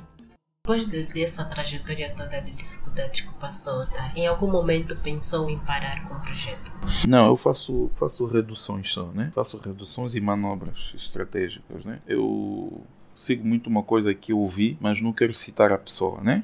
[0.63, 4.11] Depois de, dessa trajetória toda de dificuldades que passou, tá?
[4.15, 6.71] em algum momento pensou em parar com o projeto?
[7.07, 9.31] Não, eu faço, faço reduções só, né?
[9.33, 11.99] Faço reduções e manobras estratégicas, né?
[12.05, 12.79] Eu
[13.15, 16.43] sigo muito uma coisa que eu ouvi, mas não quero citar a pessoa, né?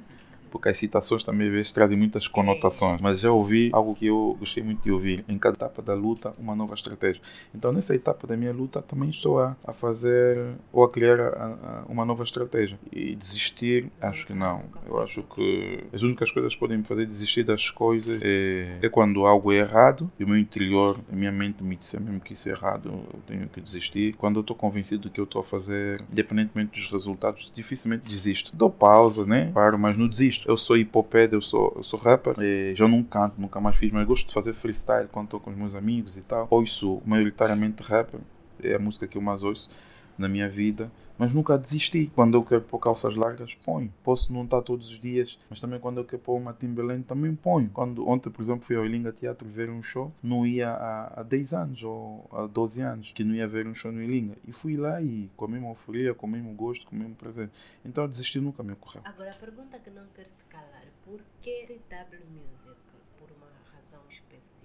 [0.50, 4.36] Porque as citações também às vezes trazem muitas conotações, mas já ouvi algo que eu
[4.40, 5.26] gostei muito de ouvir.
[5.28, 7.22] Em cada etapa da luta, uma nova estratégia.
[7.54, 11.46] Então, nessa etapa da minha luta, também estou a, a fazer ou a criar a,
[11.46, 12.80] a, uma nova estratégia.
[12.92, 14.64] E desistir, acho que não.
[14.86, 18.90] Eu acho que as únicas coisas que podem me fazer desistir das coisas é, é
[18.90, 22.34] quando algo é errado e o meu interior, a minha mente me disser mesmo que
[22.34, 24.14] isso é errado, eu tenho que desistir.
[24.14, 28.52] Quando eu estou convencido do que eu estou a fazer, independentemente dos resultados, dificilmente desisto.
[28.56, 29.52] Dou pausa, né?
[29.54, 32.36] Paro, mas não desisto eu sou hipoped, eu sou, eu sou rapper,
[32.76, 35.58] já não canto, nunca mais fiz, mas gosto de fazer freestyle quando estou com os
[35.58, 36.48] meus amigos e tal.
[36.50, 38.20] Ouço maioritariamente rapper,
[38.62, 39.70] é a música que eu mais ouço
[40.18, 42.12] na minha vida, mas nunca desisti.
[42.14, 43.94] Quando eu quero pôr calças largas, ponho.
[44.04, 47.36] Posso não estar todos os dias, mas também quando eu quero pôr uma Timberland, também
[47.36, 47.70] ponho.
[47.70, 51.24] Quando, ontem, por exemplo, fui ao Ilinga Teatro ver um show, não ia há, há
[51.24, 54.36] 10 anos ou há 12 anos que não ia ver um show no Ilinga.
[54.48, 57.16] E fui lá e com a mesma euforia, com o mesmo gosto, com o mesmo
[57.16, 57.50] prazer.
[57.84, 59.02] Então desistir nunca me ocorreu.
[59.06, 62.76] Agora, a pergunta que não quer se calar, por que TW Music?
[63.18, 64.57] Por uma razão específica?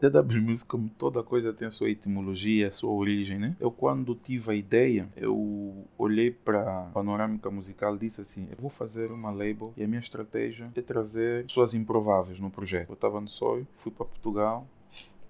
[0.00, 3.56] DW Music, como toda coisa, tem a sua etimologia, a sua origem, né?
[3.58, 8.56] Eu, quando tive a ideia, eu olhei para a panorâmica musical e disse assim: eu
[8.58, 12.90] vou fazer uma label e a minha estratégia é trazer pessoas improváveis no projeto.
[12.90, 14.66] Eu estava no sonho, fui para Portugal,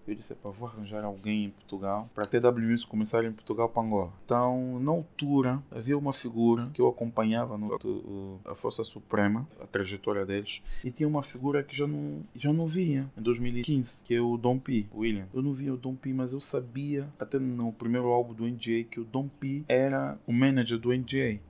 [0.07, 3.69] eu disse, pá, vou arranjar alguém em Portugal para a TW Music começar em Portugal
[3.69, 4.13] para Angola.
[4.25, 9.67] Então, na altura, havia uma figura que eu acompanhava no uh, a Força Suprema, a
[9.67, 14.15] trajetória deles, e tinha uma figura que já não, já não via em 2015, que
[14.15, 15.27] é o Dom P, William.
[15.35, 18.85] Eu não via o Dom P, mas eu sabia, até no primeiro álbum do NGA,
[18.85, 21.41] que o Dom P era o manager do NGA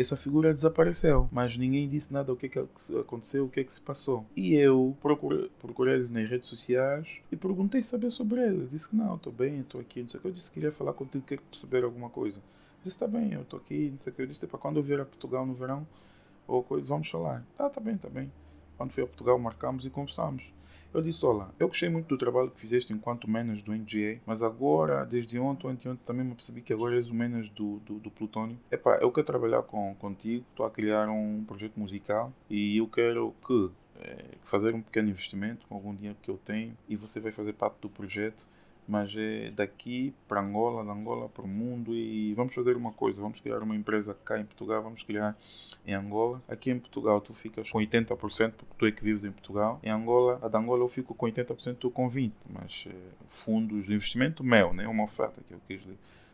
[0.00, 2.58] essa figura desapareceu, mas ninguém disse nada o que, é que
[2.98, 4.26] aconteceu, o que é que se passou.
[4.34, 8.66] E eu procurei, procurei ele nas redes sociais e perguntei saber sobre ele.
[8.66, 10.28] Disse que não, estou bem, estou aqui, não sei o que.
[10.28, 12.40] Eu disse que queria falar contigo, quer perceber alguma coisa.
[12.82, 14.22] Disse, está bem, eu estou aqui, não sei o que.
[14.22, 15.86] Eu disse, para quando eu vier a Portugal no verão,
[16.46, 17.44] ou coisa, vamos falar.
[17.56, 18.30] Tá, tá bem, tá bem.
[18.76, 20.52] Quando fui a Portugal, marcamos e conversamos.
[20.94, 24.44] Eu disse, olá, eu gostei muito do trabalho que fizeste enquanto manager do NGA, mas
[24.44, 27.94] agora, desde ontem, ontem, ontem também me percebi que agora és o manager do, do,
[27.98, 28.56] do Plutônio.
[28.70, 33.34] Epá, eu quero trabalhar com, contigo, estou a criar um projeto musical e eu quero
[33.44, 37.32] que é, fazer um pequeno investimento com algum dinheiro que eu tenho e você vai
[37.32, 38.46] fazer parte do projeto
[38.86, 43.20] mas é daqui para Angola, da Angola para o mundo e vamos fazer uma coisa,
[43.20, 45.36] vamos criar uma empresa cá em Portugal, vamos criar
[45.86, 46.42] em Angola.
[46.48, 48.16] Aqui em Portugal tu ficas com 80%
[48.52, 49.80] porque tu é que vives em Portugal.
[49.82, 52.94] Em Angola, a da Angola eu fico com 80%, tu com 20%, mas é,
[53.28, 54.86] fundos de investimento meu, né?
[54.86, 55.80] uma oferta que eu quis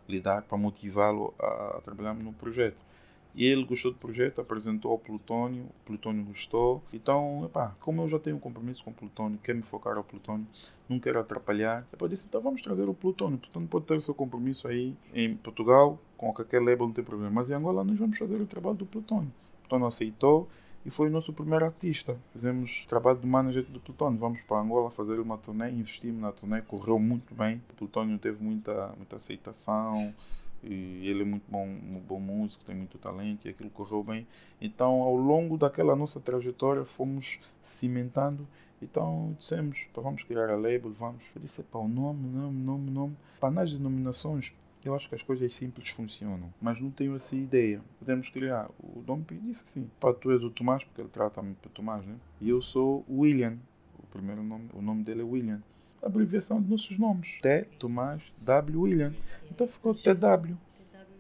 [0.09, 2.90] lhe dar para motivá-lo a, a trabalhar no projeto.
[3.35, 6.83] E ele gostou do projeto, apresentou ao Plutônio, o Plutônio gostou.
[6.93, 10.05] Então, epá, como eu já tenho um compromisso com o Plutônio, quero me focar ao
[10.05, 10.47] Plutônio,
[10.89, 11.87] não quero atrapalhar.
[11.91, 13.37] Depois disse, então vamos trazer o Plutônio.
[13.37, 17.05] O Plutônio pode ter o seu compromisso aí em Portugal, com qualquer label, não tem
[17.05, 17.31] problema.
[17.31, 19.33] Mas em Angola nós vamos fazer o trabalho do Plutônio.
[19.59, 20.49] O Plutônio aceitou
[20.85, 22.19] e foi o nosso primeiro artista.
[22.33, 24.19] Fizemos trabalho de manager do Plutônio.
[24.19, 27.63] Vamos para Angola fazer uma turnê, investimos na turnê, correu muito bem.
[27.71, 30.15] O Plutônio teve muita, muita aceitação
[30.63, 34.27] e ele é muito bom, um bom músico, tem muito talento e aquilo correu bem.
[34.61, 38.47] Então, ao longo daquela nossa trajetória, fomos cimentando.
[38.83, 41.25] Então, dissemos, pá, vamos criar a label, vamos.
[41.35, 43.17] Eu disse, para o nome, nome, nome, nome.
[43.39, 44.55] Para nas denominações,
[44.85, 47.83] eu acho que as coisas simples funcionam, mas não tenho essa ideia.
[47.99, 48.71] Podemos criar.
[48.79, 52.05] O Dom P disse assim: pá, tu és o Tomás, porque ele trata-me para Tomás,
[52.07, 52.17] né?
[52.41, 53.59] E eu sou o William.
[53.99, 55.63] O primeiro nome, o nome dele é William
[56.03, 57.41] abreviação de nossos nomes.
[57.41, 59.15] T, Tomás, W, William.
[59.51, 60.57] Então ficou TW.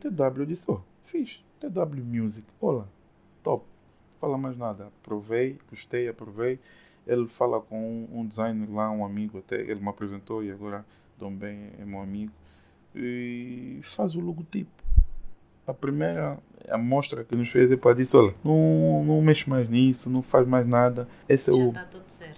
[0.01, 1.43] TW, disse, oh, fiz.
[1.61, 2.47] TW Music.
[2.61, 2.89] Olá,
[3.43, 3.65] top.
[4.21, 4.87] Fala mais nada.
[4.87, 6.59] Aprovei, gostei, aprovei.
[7.07, 9.61] Ele fala com um, um designer lá, um amigo até.
[9.61, 10.85] Ele me apresentou e agora
[11.19, 12.33] Dom Bem é meu amigo.
[12.95, 14.71] E faz o logotipo
[15.67, 20.23] a primeira amostra que nos fez para dizer, olha, não, não mexe mais nisso, não
[20.23, 21.09] faz mais nada.
[21.29, 21.87] Esse é o, tá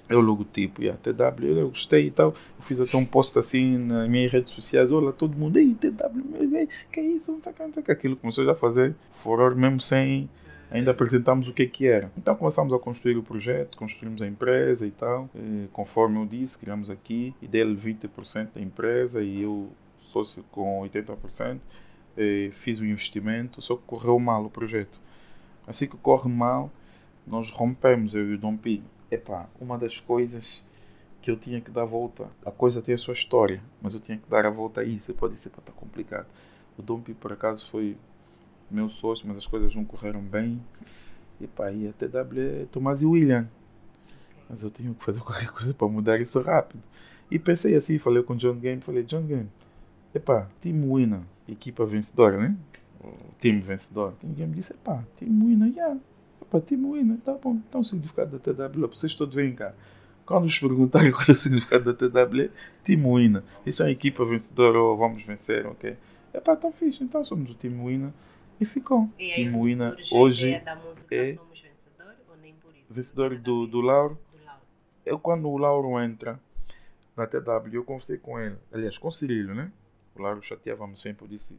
[0.08, 2.28] é o logotipo, yeah, TW, eu gostei e tal.
[2.28, 6.56] Eu fiz até um post assim nas minhas redes sociais, olha, todo mundo, ei, TW,
[6.56, 9.80] ei, que é isso, não tá, não tá, aquilo começou já a fazer furor mesmo
[9.80, 10.28] sem,
[10.70, 12.10] ainda apresentamos o que que era.
[12.16, 15.28] Então começamos a construir o projeto, construímos a empresa e tal.
[15.34, 20.82] E, conforme eu disse, criamos aqui e dele 20% da empresa e eu sócio com
[20.82, 21.58] 80%.
[22.52, 25.00] Fiz o investimento, só que correu mal o projeto.
[25.66, 26.70] Assim que corre mal,
[27.26, 28.82] nós rompemos, eu e o Dom Pi.
[29.10, 30.64] Epá, uma das coisas
[31.20, 32.28] que eu tinha que dar a volta.
[32.44, 35.14] A coisa tem a sua história, mas eu tinha que dar a volta a isso.
[35.14, 36.26] Pode ser para estar complicado.
[36.76, 37.96] O Dom Pi, por acaso, foi
[38.70, 40.60] meu sócio, mas as coisas não correram bem.
[41.40, 43.48] E pá, e a TW é Tomás e William.
[44.48, 46.82] Mas eu tinha que fazer qualquer coisa para mudar isso rápido.
[47.30, 49.48] E pensei assim, falei com o John Game, falei, John Game,
[50.14, 51.22] epá, Team Winner,
[51.52, 52.56] equipa vencedora, né?
[53.02, 53.10] O
[53.40, 54.12] time vencedor.
[54.20, 54.72] Team Game disse,
[55.16, 55.82] Team Winner, já.
[55.82, 56.00] Yeah.
[56.40, 57.60] Epá, Team Winner, tá bom.
[57.68, 59.74] Então o significado da TW, vocês todos vêm cá.
[60.24, 62.50] Quando nos perguntarem qual é o significado da TW,
[63.14, 63.42] Winner.
[63.66, 65.96] Isso é uma equipa vencedora ou vamos vencer, ok?
[66.32, 67.54] Epá, tá fixe, então somos o
[67.86, 68.12] Winner.
[68.60, 69.10] E ficou.
[69.18, 72.94] E aí, surge hoje a ideia da música é Somos Vencedor ou nem por isso?
[72.94, 74.18] vencedor do, do Lauro.
[74.32, 74.60] Do Lauro.
[75.04, 76.38] Eu, quando o Lauro entra
[77.16, 78.56] na TW, eu conversei com ele.
[78.72, 79.72] Aliás, com o Cirilo, né?
[80.14, 81.58] O Lauro chateava-me sempre, eu disse,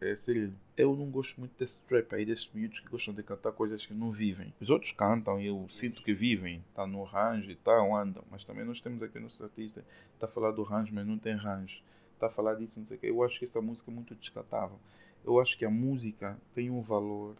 [0.00, 3.52] é Cirilo, eu não gosto muito desse trap aí, desses miúdos que gostam de cantar
[3.52, 4.52] coisas que não vivem.
[4.60, 8.24] Os outros cantam e eu sinto que vivem, tá no range e tal, andam.
[8.30, 9.84] Mas também nós temos aqui nossos artistas,
[10.18, 11.82] tá a falar do range, mas não tem range.
[12.18, 13.10] Tá a falar disso, não sei o quê.
[13.10, 14.78] Eu acho que essa música é muito descartável.
[15.24, 17.36] Eu acho que a música tem um valor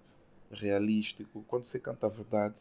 [0.51, 1.45] realístico.
[1.49, 2.57] Quando você canta a verdade,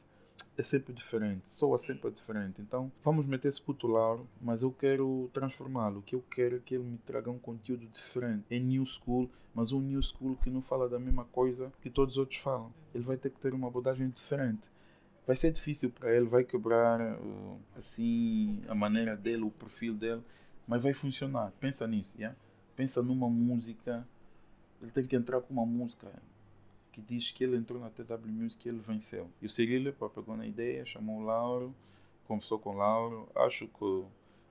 [0.57, 2.61] é sempre diferente, soa sempre diferente.
[2.61, 5.99] Então, vamos meter esse puto Lauro, mas eu quero transformá-lo.
[5.99, 8.45] O que eu quero é que ele me traga um conteúdo diferente.
[8.49, 12.15] É new school, mas um new school que não fala da mesma coisa que todos
[12.15, 12.71] os outros falam.
[12.93, 14.69] Ele vai ter que ter uma abordagem diferente.
[15.27, 17.17] Vai ser difícil para ele, vai quebrar
[17.75, 20.21] assim a maneira dele, o perfil dele,
[20.67, 21.51] mas vai funcionar.
[21.59, 22.37] Pensa nisso, yeah?
[22.75, 24.07] Pensa numa música.
[24.81, 26.11] Ele tem que entrar com uma música
[26.95, 29.29] que diz que ele entrou na TW Music e ele venceu.
[29.41, 31.75] E o Cirilo pegou na ideia, chamou o Lauro,
[32.25, 33.27] conversou com o Lauro.
[33.35, 34.03] Acho que,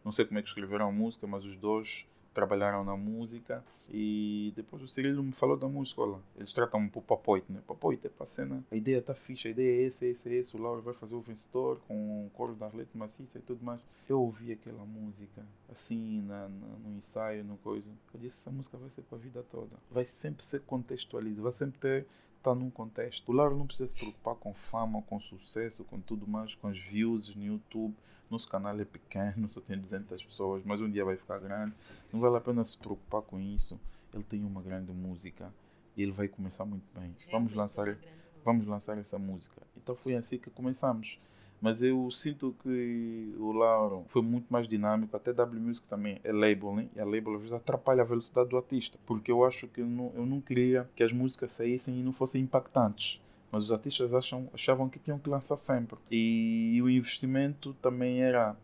[0.05, 3.65] não sei como é que escreveram a música, mas os dois trabalharam na música.
[3.91, 7.63] E depois o Cirilo me falou da música, olha, eles tratam por papoite, né?
[7.67, 10.57] Papoite é para cena, a ideia tá fixa, a ideia é essa, essa, essa.
[10.57, 13.81] O Lauro vai fazer o vencedor com o coro da Arlete Maciça e tudo mais.
[14.07, 17.89] Eu ouvi aquela música, assim, na, na, no ensaio, no coisa.
[18.13, 19.77] Eu disse, essa música vai ser para a vida toda.
[19.91, 22.07] Vai sempre ser contextualizada, vai sempre ter
[22.45, 23.31] está num contexto.
[23.31, 26.79] O Lauro não precisa se preocupar com fama, com sucesso, com tudo mais, com as
[26.79, 27.95] views no YouTube.
[28.31, 31.75] Nosso canal é pequeno, só tem 200 pessoas, mas um dia vai ficar grande.
[32.13, 33.81] Não vale a pena se preocupar com isso.
[34.13, 35.53] Ele tem uma grande música
[35.97, 37.15] e ele vai começar muito bem.
[37.31, 37.99] Vamos Realmente lançar,
[38.45, 39.63] vamos lançar essa música.
[39.77, 41.19] Então foi assim que começamos.
[41.65, 45.17] Mas eu sinto que o Lauro foi muito mais dinâmico.
[45.17, 46.89] Até W Music também é label, né?
[46.95, 48.99] E a label às vezes atrapalha a velocidade do artista.
[49.07, 52.13] Porque eu acho que eu não, eu não queria que as músicas saíssem e não
[52.13, 53.19] fossem impactantes.
[53.51, 55.97] Mas os artistas acham, achavam que tinham que lançar sempre.
[56.11, 58.55] E o investimento também era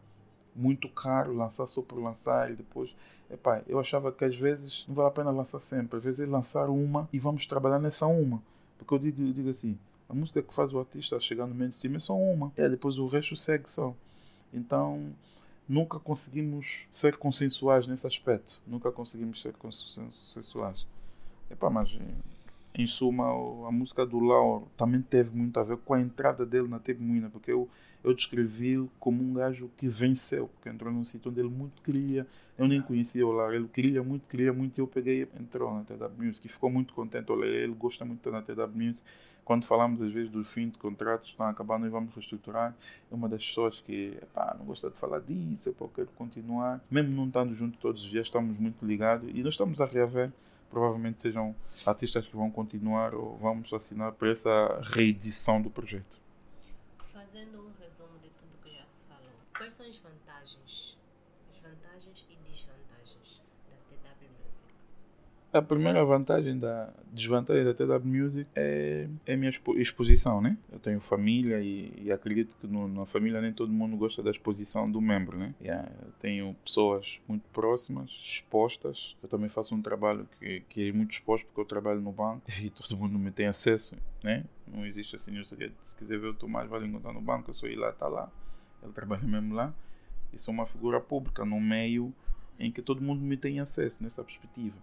[0.55, 2.94] muito caro, lançar só por lançar e depois.
[3.31, 5.97] Epá, eu achava que às vezes não vale a pena lançar sempre.
[5.97, 8.43] Às vezes é lançar uma e vamos trabalhar nessa uma.
[8.76, 9.79] Porque eu digo, eu digo assim,
[10.10, 12.52] a música que faz o artista chegar no mainstream é só uma.
[12.56, 13.94] É, depois o resto segue só.
[14.52, 15.14] Então,
[15.68, 18.60] nunca conseguimos ser consensuais nesse aspecto.
[18.66, 20.84] Nunca conseguimos ser consensuais.
[21.48, 21.96] Epá, mas
[22.74, 23.28] em suma,
[23.66, 27.28] a música do Lauro também teve muito a ver com a entrada dele na Temuína,
[27.30, 27.68] porque eu,
[28.02, 32.26] eu descrevi-lo como um gajo que venceu, porque entrou num sítio onde ele muito queria.
[32.58, 35.73] Eu nem conhecia o Lauro, ele queria muito, queria muito, e eu peguei e entrou
[35.73, 37.30] na TW Music e ficou muito contente.
[37.30, 39.06] Olha, ele gosta muito de na TW Music.
[39.44, 42.75] Quando falamos às vezes do fim de contratos, estão a acabar, nós vamos reestruturar.
[43.11, 44.16] É uma das pessoas que
[44.59, 46.80] não gosta de falar disso, eu quero continuar.
[46.90, 50.30] Mesmo não estando junto todos os dias, estamos muito ligados e nós estamos a reaver
[50.70, 51.54] provavelmente sejam
[51.85, 56.18] artistas que vão continuar ou vamos assinar por essa reedição do projeto.
[57.12, 60.97] Fazendo um resumo de tudo que já se falou, quais são as vantagens,
[61.50, 64.69] as vantagens e desvantagens da TW Music?
[65.52, 70.57] A primeira vantagem da desvantagem da TW Music é, é a minha expo- exposição, né?
[70.71, 74.30] Eu tenho família e, e acredito que no- na família nem todo mundo gosta da
[74.30, 75.52] exposição do membro, né?
[75.61, 75.90] Yeah,
[76.21, 79.16] tenho pessoas muito próximas, expostas.
[79.21, 82.42] Eu também faço um trabalho que, que é muito exposto porque eu trabalho no banco
[82.62, 84.45] e todo mundo me tem acesso, né?
[84.73, 85.75] Não existe assim nenhum segredo.
[85.83, 88.30] Se quiser ver o Tomás, vai encontrar no banco, eu sou ir lá, tá lá.
[88.85, 89.75] Ele trabalha mesmo lá.
[90.33, 92.14] E sou uma figura pública no meio
[92.57, 94.76] em que todo mundo me tem acesso nessa perspectiva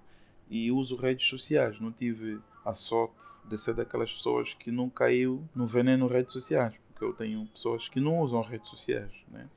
[0.49, 1.79] e uso redes sociais.
[1.79, 6.73] Não tive a sorte de ser daquelas pessoas que não caiu no veneno redes sociais,
[6.89, 9.47] porque eu tenho pessoas que não usam redes sociais, né?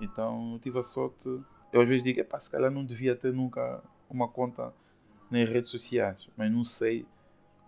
[0.00, 1.28] Então eu tive a sorte.
[1.72, 4.72] Eu às vezes digo, epá, se calhar não devia ter nunca uma conta
[5.30, 7.06] nas redes sociais, mas não sei.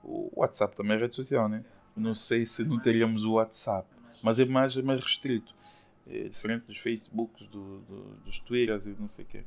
[0.04, 1.64] O WhatsApp também é rede social, né?
[1.99, 3.88] não sei se não teríamos o WhatsApp,
[4.23, 5.54] mas é mais, é mais restrito.
[6.07, 9.45] É diferente dos Facebooks, do, do, dos Twitters e não sei o quê.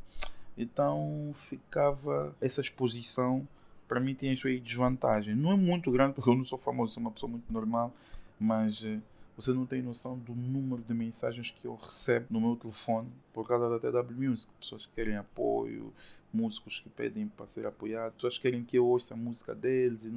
[0.58, 3.48] Então ficava essa exposição,
[3.88, 5.36] para mim tem isso aí desvantagem.
[5.36, 7.94] Não é muito grande, porque eu não sou famoso, sou uma pessoa muito normal,
[8.40, 9.00] mas eh,
[9.36, 13.48] você não tem noção do número de mensagens que eu recebo no meu telefone por
[13.48, 14.52] causa da TW Music.
[14.60, 15.94] Pessoas que querem apoio,
[16.34, 20.08] músicos que pedem para ser apoiado, pessoas que querem que eu ouça a música deles.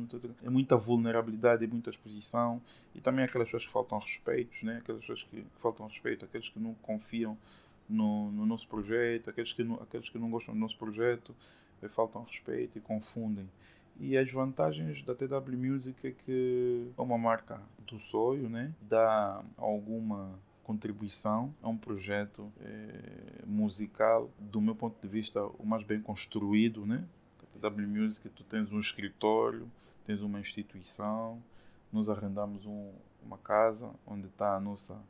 [0.43, 2.61] É muita vulnerabilidade e muita exposição.
[2.95, 4.79] E também aquelas pessoas que faltam respeito, né?
[4.79, 7.37] aquelas pessoas que faltam respeito, aqueles que não confiam
[7.89, 11.35] no, no, nosso projeto, aqueles que, não, aqueles que não gostam do nosso projeto,
[11.83, 13.49] eh, faltam respeito e confundem.
[13.99, 18.73] E as vantagens da TW Music é que é uma marca do sonho, né?
[18.83, 25.85] dá alguma contribuição a um projeto é, musical, do meu ponto de vista, o mais
[25.85, 26.85] bem construído.
[26.85, 27.05] Né?
[27.55, 29.71] A TW Music, tu tens um escritório,
[30.05, 31.41] tens uma instituição,
[31.93, 32.91] nós arrendamos um,
[33.25, 35.01] uma casa onde está a nossa,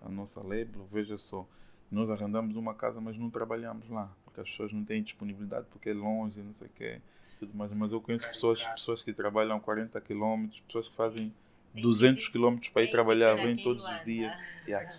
[0.00, 1.46] a nossa label, veja só,
[1.90, 5.90] nós arrendamos uma casa, mas não trabalhamos lá, porque as pessoas não têm disponibilidade, porque
[5.90, 7.00] é longe, não sei o quê
[7.40, 11.32] tudo mais, mas eu conheço pessoas, pessoas que trabalham 40 km, pessoas que fazem
[11.74, 14.38] 200 km para ir trabalhar, vêm todos os dias.
[14.66, 14.92] Yeah.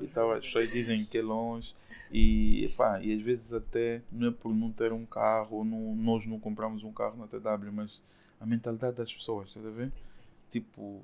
[0.00, 1.74] Então as pessoas dizem que é longe.
[2.12, 6.26] E, epá, e às vezes até não é por não ter um carro, não, nós
[6.26, 8.02] não compramos um carro na TW, mas
[8.40, 9.92] a mentalidade das pessoas, está a ver?
[10.50, 11.02] Tipo,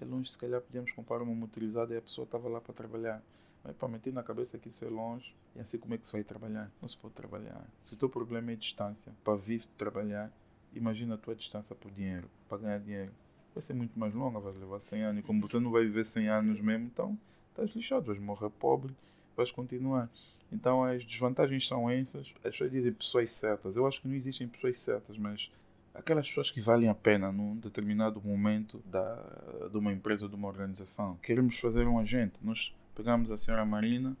[0.00, 3.22] é longe, se calhar podíamos comprar uma motorizada e a pessoa estava lá para trabalhar.
[3.64, 6.12] Mas para meter na cabeça que isso é longe, e assim como é que se
[6.12, 6.70] vai trabalhar?
[6.82, 7.66] Não se pode trabalhar.
[7.80, 10.30] Se o teu problema é distância, para vir trabalhar,
[10.74, 13.12] imagina a tua distância por dinheiro, para ganhar dinheiro.
[13.54, 15.20] Vai ser muito mais longa, vai levar 100 anos.
[15.20, 17.18] E como você não vai viver 100 anos mesmo, então
[17.50, 18.94] estás lixado, vais morrer pobre,
[19.34, 20.10] vais continuar.
[20.52, 22.34] Então as desvantagens são essas.
[22.44, 23.76] As pessoas dizem pessoas certas.
[23.76, 25.50] Eu acho que não existem pessoas certas, mas
[25.94, 30.48] aquelas pessoas que valem a pena num determinado momento da, de uma empresa, de uma
[30.48, 31.16] organização.
[31.22, 32.34] Queremos fazer um agente.
[32.42, 34.16] Nós Pegamos a senhora Marina,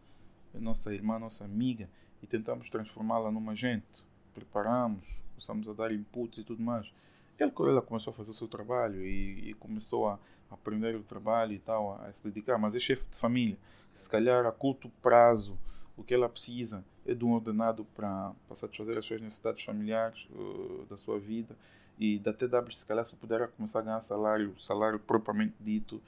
[0.52, 1.88] nossa irmã, nossa amiga,
[2.20, 4.04] e tentamos transformá-la numa agente.
[4.34, 6.92] Preparamos, começamos a dar inputs e tudo mais.
[7.38, 10.18] Ela, ela começou a fazer o seu trabalho e, e começou a
[10.50, 13.56] aprender o trabalho e tal, a, a se dedicar, mas é chefe de família.
[13.92, 15.56] Se calhar a curto prazo,
[15.96, 20.84] o que ela precisa é de um ordenado para satisfazer as suas necessidades familiares uh,
[20.90, 21.56] da sua vida
[21.96, 26.02] e da TW se calhar se puder começar a ganhar salário, salário propriamente dito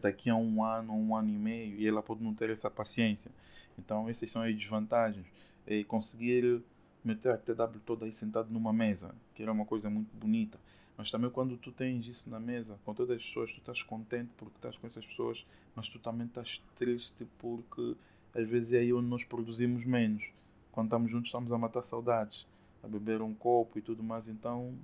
[0.00, 3.30] daqui a um ano, um ano e meio, e ela pode não ter essa paciência.
[3.78, 5.26] Então, essas são as desvantagens.
[5.66, 6.62] E conseguir
[7.04, 10.58] meter a TW toda aí sentado numa mesa, que era uma coisa muito bonita.
[10.96, 14.30] Mas também quando tu tens isso na mesa, com todas as pessoas, tu estás contente
[14.36, 17.96] porque estás com essas pessoas, mas tu também estás triste porque
[18.34, 20.24] às vezes é aí onde nós produzimos menos.
[20.70, 22.46] Quando estamos juntos, estamos a matar saudades,
[22.82, 24.28] a beber um copo e tudo mais.
[24.28, 24.74] Então,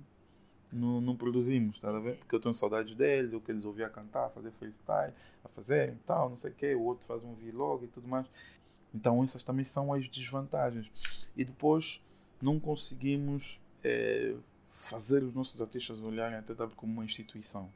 [0.71, 2.17] não, não produzimos, tá a ver?
[2.17, 5.97] Porque eu tenho saudades deles, eu que eles ouviam cantar, fazer freestyle, a fazer e
[6.05, 8.25] tal, não sei o quê, o outro faz um vlog e tudo mais.
[8.93, 10.89] Então essas também são as desvantagens.
[11.35, 12.03] E depois
[12.41, 14.35] não conseguimos é,
[14.69, 17.69] fazer os nossos artistas olharem a TW como uma instituição.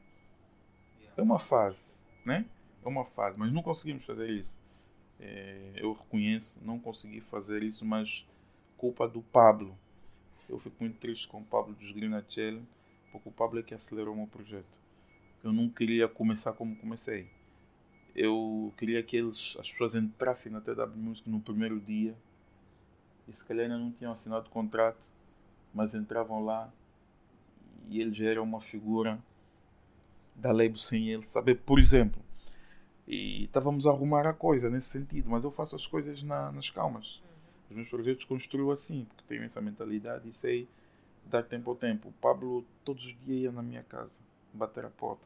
[1.16, 2.44] É uma fase, né?
[2.84, 4.60] É uma fase, mas não conseguimos fazer isso.
[5.20, 8.26] É, eu reconheço, não consegui fazer isso, mas
[8.76, 9.76] culpa do Pablo.
[10.48, 12.60] Eu fico muito triste com o Pablo dos Grinachel
[13.14, 14.76] porque o Pablo é que acelerou o meu projeto.
[15.44, 17.30] Eu não queria começar como comecei.
[18.12, 22.16] Eu queria que eles, as pessoas entrassem na TW Music no primeiro dia
[23.28, 25.08] e se calhar ainda não tinham assinado o contrato,
[25.72, 26.72] mas entravam lá
[27.88, 29.22] e ele já era uma figura
[30.34, 32.20] da label sem ele saber, por exemplo.
[33.06, 36.68] E estávamos a arrumar a coisa nesse sentido, mas eu faço as coisas na, nas
[36.68, 37.22] calmas.
[37.70, 40.68] Os meus projetos construo assim, porque tenho essa mentalidade e sei
[41.26, 42.08] dar tempo ao tempo.
[42.08, 44.20] O Pablo todos os dias ia na minha casa,
[44.52, 45.22] bater a porta.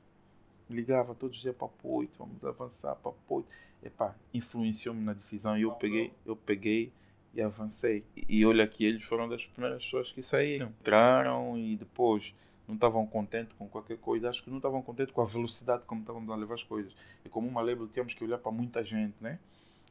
[0.68, 3.46] Ligava todos os dias para apoio, vamos avançar para apoio.
[3.82, 6.92] Epá, influenciou-me na decisão e eu peguei, eu peguei
[7.32, 8.04] e avancei.
[8.16, 10.68] E, e olha que eles foram das primeiras pessoas que saíram.
[10.80, 12.34] Entraram e depois
[12.66, 14.28] não estavam contentes com qualquer coisa.
[14.28, 16.94] Acho que não estavam contentes com a velocidade como estavam a levar as coisas.
[17.24, 19.38] E como uma label tínhamos que olhar para muita gente, né?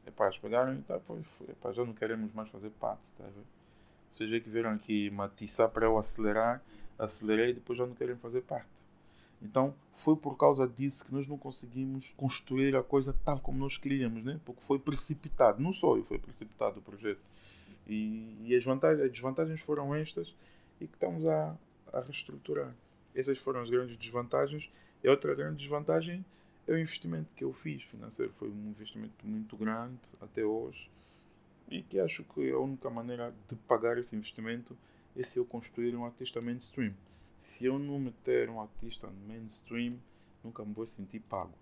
[0.06, 3.57] Epá, eles pegaram e tá, pois, epá, já não queremos mais fazer parte, tá vendo?
[4.10, 6.62] Vocês que viram aqui matiçar para eu acelerar,
[6.98, 8.68] acelerei e depois já não querem fazer parte.
[9.40, 13.76] Então foi por causa disso que nós não conseguimos construir a coisa tal como nós
[13.76, 14.40] queríamos, né?
[14.44, 17.20] porque foi precipitado, não só eu, foi precipitado o projeto.
[17.86, 20.34] E, e as, vantagens, as desvantagens foram estas
[20.80, 21.56] e que estamos a,
[21.92, 22.74] a reestruturar.
[23.14, 24.70] Essas foram as grandes desvantagens.
[25.02, 26.24] E outra grande desvantagem
[26.66, 28.32] é o investimento que eu fiz financeiro.
[28.34, 30.90] Foi um investimento muito grande até hoje
[31.70, 34.76] e que acho que a única maneira de pagar esse investimento
[35.16, 36.94] é se eu construir um artista mainstream.
[37.38, 39.98] Se eu não meter um artista mainstream,
[40.42, 41.52] nunca me vou sentir pago.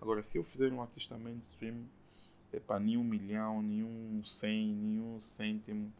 [0.00, 1.84] Agora, se eu fizer um artista mainstream,
[2.52, 5.92] é para nenhum milhão, nenhum cem, nenhum cêntimo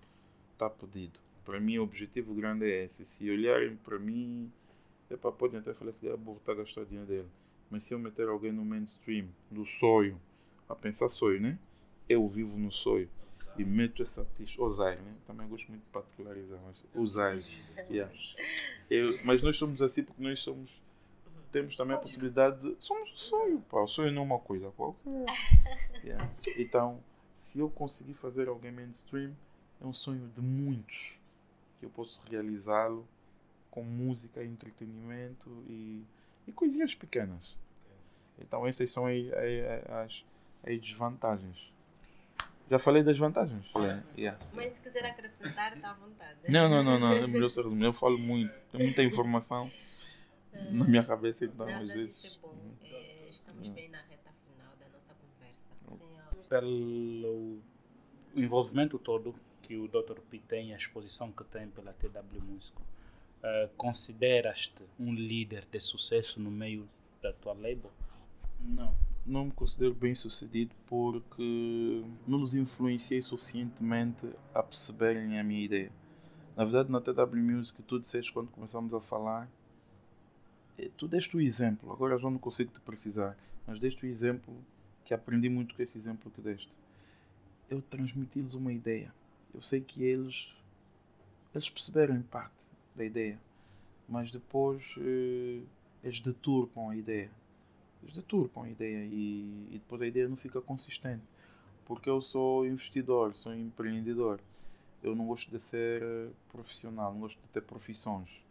[0.52, 1.18] está pedido.
[1.44, 3.04] Para mim, o objetivo grande é esse.
[3.04, 4.50] Se olharem para mim,
[5.10, 7.28] é para podem até falar que é burro, está gastando dinheiro dele.
[7.70, 10.20] Mas se eu meter alguém no mainstream, no sonho,
[10.68, 11.58] a pensar sonho, né?
[12.08, 13.08] Eu vivo no sonho
[13.58, 14.02] e meto
[14.58, 15.14] Osair, né?
[15.26, 17.44] Também gosto muito de particularizar, mas Osair.
[17.90, 18.12] Yeah.
[18.90, 20.82] Eu, mas nós somos assim porque nós somos.
[21.50, 22.76] Temos também a possibilidade de.
[22.82, 23.80] Somos sonho, pá.
[23.80, 25.24] O sonho não é uma coisa qualquer.
[26.04, 26.30] Yeah.
[26.56, 27.02] Então,
[27.34, 29.34] se eu conseguir fazer alguém mainstream,
[29.80, 31.20] é um sonho de muitos
[31.78, 33.06] que eu posso realizá-lo
[33.70, 36.02] com música, entretenimento e,
[36.46, 37.56] e coisinhas pequenas.
[38.38, 40.24] Então, essas são as,
[40.62, 41.75] as desvantagens.
[42.68, 43.68] Já falei das vantagens?
[43.68, 44.00] Falei.
[44.16, 44.38] Yeah.
[44.52, 46.38] Mas se quiser acrescentar, está à vontade.
[46.48, 47.12] Não, não, não, não.
[47.12, 48.52] É melhor ser Eu falo muito.
[48.72, 49.70] Tem muita informação
[50.70, 52.36] na minha cabeça, então Nada às vezes.
[52.36, 52.54] é bom.
[52.82, 56.48] É, estamos bem na reta final da nossa conversa.
[56.48, 57.60] Pelo
[58.34, 60.20] envolvimento todo que o Dr.
[60.30, 62.82] P tem, a exposição que tem pela TW Músico,
[63.42, 66.88] eh, consideras-te um líder de sucesso no meio
[67.20, 67.90] da tua label?
[68.60, 68.94] Não.
[69.26, 75.90] Não me considero bem sucedido porque não lhes influenciei suficientemente a perceberem a minha ideia.
[76.54, 79.50] Na verdade, na TW Music, tu disseste quando começamos a falar,
[80.78, 84.54] eh, tu deste o exemplo, agora já não consigo te precisar, mas deste o exemplo
[85.04, 86.72] que aprendi muito com esse exemplo que deste.
[87.68, 89.12] Eu transmiti-lhes uma ideia.
[89.52, 90.54] Eu sei que eles,
[91.52, 92.54] eles perceberam parte
[92.94, 93.40] da ideia,
[94.08, 95.62] mas depois eh,
[96.04, 97.28] eles deturpam a ideia
[98.12, 101.22] deturpam a ideia e, e depois a ideia não fica consistente.
[101.84, 104.40] Porque eu sou investidor, sou empreendedor.
[105.02, 108.44] Eu não gosto de ser eh, profissional, não gosto de ter profissões.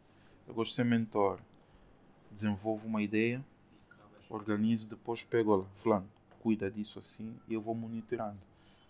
[0.47, 1.39] Eu gosto de ser mentor.
[2.31, 3.43] Desenvolvo uma ideia,
[4.29, 6.09] organizo, depois pego, olha, fulano,
[6.39, 8.39] cuida disso assim e eu vou monitorando.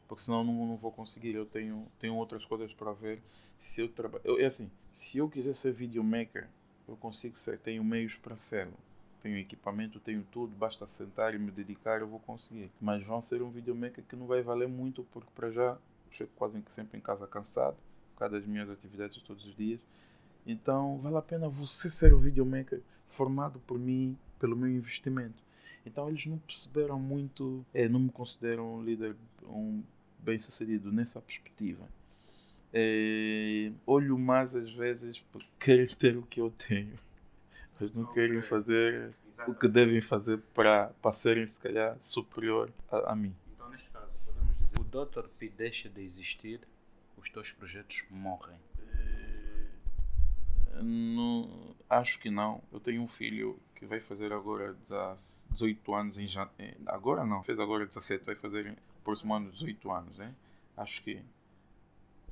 [0.08, 1.34] Porque senão não, não vou conseguir.
[1.34, 3.22] Eu tenho, tenho outras coisas para ver.
[3.58, 4.40] Se eu trabalho.
[4.40, 6.48] É assim, se eu quiser ser videomaker,
[6.88, 8.68] eu consigo ser, tenho meios para ser
[9.26, 12.72] tenho equipamento, tenho tudo, basta sentar e me dedicar, eu vou conseguir.
[12.80, 15.80] Mas vão ser um videomaker que não vai valer muito, porque para já
[16.12, 17.76] chego quase que sempre em casa cansado,
[18.14, 19.80] por causa das minhas atividades todos os dias.
[20.46, 25.44] Então vale a pena você ser um videomaker formado por mim, pelo meu investimento.
[25.84, 29.82] Então eles não perceberam muito, é, não me consideram um líder um
[30.20, 31.90] bem sucedido nessa perspectiva.
[32.72, 36.94] É, olho mais às vezes porque querem ter o que eu tenho
[37.80, 39.14] mas não querem fazer
[39.48, 43.36] o que devem fazer para, serem, se calhar, superior a, a mim.
[43.54, 45.28] Então, neste caso, podemos dizer: o Dr.
[45.38, 46.62] P deixa de existir,
[47.18, 48.58] os teus projetos morrem.
[50.82, 52.62] Não, acho que não.
[52.72, 54.76] Eu tenho um filho que vai fazer agora
[55.52, 56.50] 18 anos em jan...
[56.86, 60.18] Agora não, fez agora 17, vai fazer próximo ano 18 anos.
[60.18, 60.34] Né?
[60.76, 61.22] Acho que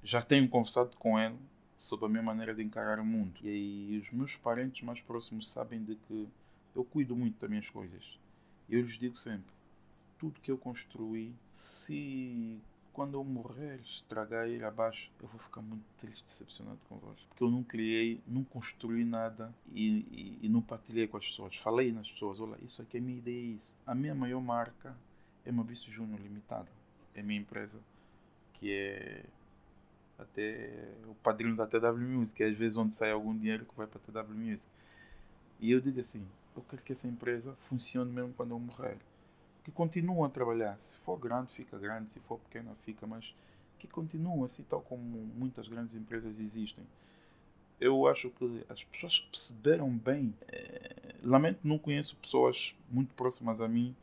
[0.03, 1.37] já tenho conversado com ele
[1.75, 3.33] sobre a minha maneira de encarar o mundo.
[3.41, 6.27] E aí os meus parentes mais próximos sabem de que
[6.75, 8.19] eu cuido muito das minhas coisas.
[8.69, 9.53] Eu lhes digo sempre,
[10.17, 12.59] tudo que eu construí, se
[12.93, 17.27] quando eu morrer estragar ir abaixo, eu vou ficar muito triste, decepcionado convosco.
[17.27, 21.57] Porque eu não criei, não construí nada e, e, e não partilhei com as pessoas.
[21.57, 23.75] Falei nas pessoas, olha, isso aqui é minha ideia, isso.
[23.85, 24.95] A minha maior marca
[25.43, 26.69] é Mabício Júnior Limitada.
[27.15, 27.79] É minha empresa,
[28.53, 29.25] que é
[30.23, 33.75] até o padrinho da TW Music, que é às vezes onde sai algum dinheiro que
[33.75, 34.71] vai para a TW Music.
[35.59, 38.97] E eu digo assim, eu quero que essa empresa funcione mesmo quando eu morrer.
[39.63, 40.77] Que continuem a trabalhar.
[40.77, 42.11] Se for grande, fica grande.
[42.11, 43.07] Se for pequena, fica.
[43.07, 43.33] Mas
[43.79, 46.85] que continuem assim, tal como muitas grandes empresas existem.
[47.79, 50.33] Eu acho que as pessoas que perceberam bem...
[50.49, 53.95] É, lamento, não conheço pessoas muito próximas a mim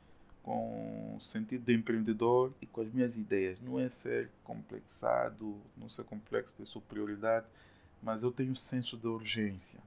[0.42, 3.60] com o sentido de empreendedor e com as minhas ideias.
[3.60, 7.46] Não é ser complexado, não ser complexo de superioridade,
[8.02, 9.80] mas eu tenho senso de urgência.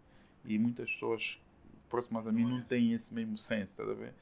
[0.45, 1.39] E muitas pessoas
[1.89, 4.13] próximas a mim não têm esse mesmo senso, tá a ver?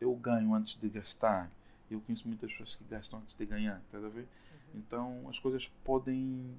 [0.00, 1.50] Eu ganho antes de gastar.
[1.90, 4.26] Eu conheço muitas pessoas que gastam antes de ganhar, tá a ver?
[4.74, 6.54] Então as coisas podem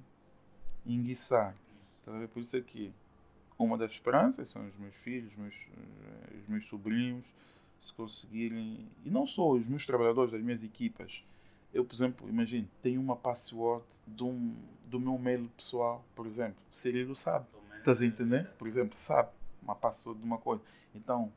[0.84, 1.54] enguiçar,
[2.04, 2.28] tá a ver?
[2.28, 2.92] Por isso é que
[3.58, 5.54] uma das esperanças são os meus filhos, meus,
[6.40, 7.24] os meus sobrinhos,
[7.80, 11.24] se conseguirem, e não só os meus trabalhadores, das minhas equipas.
[11.72, 16.62] Eu, por exemplo, imagino, tenho uma password do, um, do meu mail pessoal, por exemplo.
[16.70, 17.46] O Cirilo sabe.
[17.78, 18.46] Estás a entender?
[18.58, 19.30] Por exemplo, sabe
[19.62, 20.62] uma password de uma coisa.
[20.94, 21.32] Então,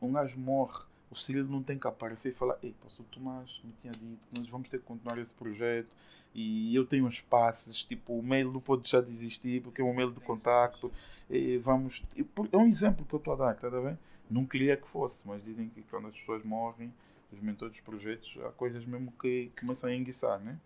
[0.00, 3.72] um gajo morre, o Cirilo não tem que aparecer e falar: Ei, pastor Tomás me
[3.80, 5.96] tinha dito que nós vamos ter que continuar esse projeto
[6.34, 9.84] e eu tenho as passes, tipo, o mail não pode deixar de existir porque é
[9.84, 10.90] um mail de contacto.
[11.30, 12.02] E vamos.
[12.50, 13.98] É um exemplo que eu estou a dar, está a ver?
[14.32, 16.90] Não queria que fosse, mas dizem que quando as pessoas morrem,
[17.30, 20.58] os mentores dos projetos, há coisas mesmo que começam a enguiçar, né?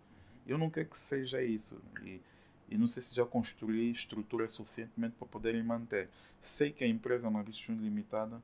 [0.46, 1.82] Eu não quero que seja isso.
[2.04, 2.20] E,
[2.68, 6.08] e não sei se já construí estrutura suficientemente para poderem manter.
[6.38, 8.40] Sei que a empresa Maurício Júnior Limitada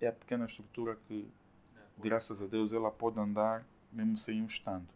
[0.00, 1.28] é a pequena estrutura que,
[1.98, 4.88] graças a Deus, ela pode andar mesmo sem um estando.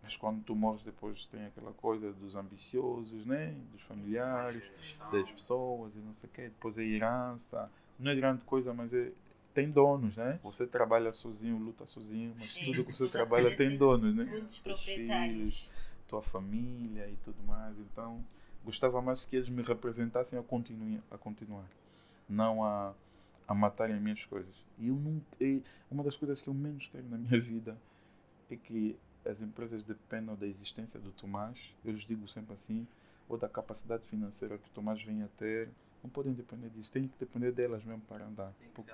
[0.00, 3.52] Mas quando tu morres depois tem aquela coisa dos ambiciosos, né?
[3.72, 4.62] Dos familiares,
[5.10, 6.42] das pessoas e não sei o quê.
[6.42, 7.68] Depois a herança.
[7.98, 9.10] Não é grande coisa, mas é,
[9.54, 10.38] tem donos, né?
[10.42, 12.64] Você trabalha sozinho, luta sozinho, mas Sim.
[12.64, 14.24] tudo que você trabalha tem donos, né?
[14.24, 15.70] Muitos Os proprietários.
[16.08, 17.78] tua família e tudo mais.
[17.78, 18.22] Então,
[18.64, 21.66] gostava mais que eles me representassem a, continue, a continuar,
[22.28, 22.92] não a,
[23.46, 24.54] a matarem as minhas coisas.
[24.78, 27.78] E eu não, e uma das coisas que eu menos quero na minha vida
[28.50, 31.56] é que as empresas dependam da existência do Tomás.
[31.84, 32.86] Eu lhes digo sempre assim,
[33.28, 35.70] ou da capacidade financeira que o Tomás venha a ter.
[36.02, 38.52] Não podem depender disso, têm que depender delas mesmo para andar.
[38.74, 38.90] Porque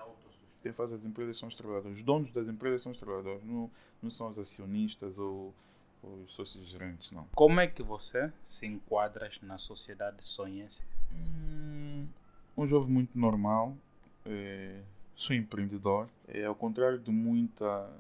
[0.63, 1.99] quem faz as empresas são os trabalhadores.
[1.99, 3.71] Os donos das empresas são os trabalhadores, não,
[4.03, 5.55] não são os acionistas ou,
[6.03, 7.27] ou os sócios gerentes, não.
[7.35, 10.83] Como é que você se enquadra na sociedade sonhense?
[11.13, 12.07] Hum,
[12.57, 13.77] um jovem muito normal,
[14.25, 14.81] eh,
[15.15, 17.91] sou empreendedor, é ao contrário de muita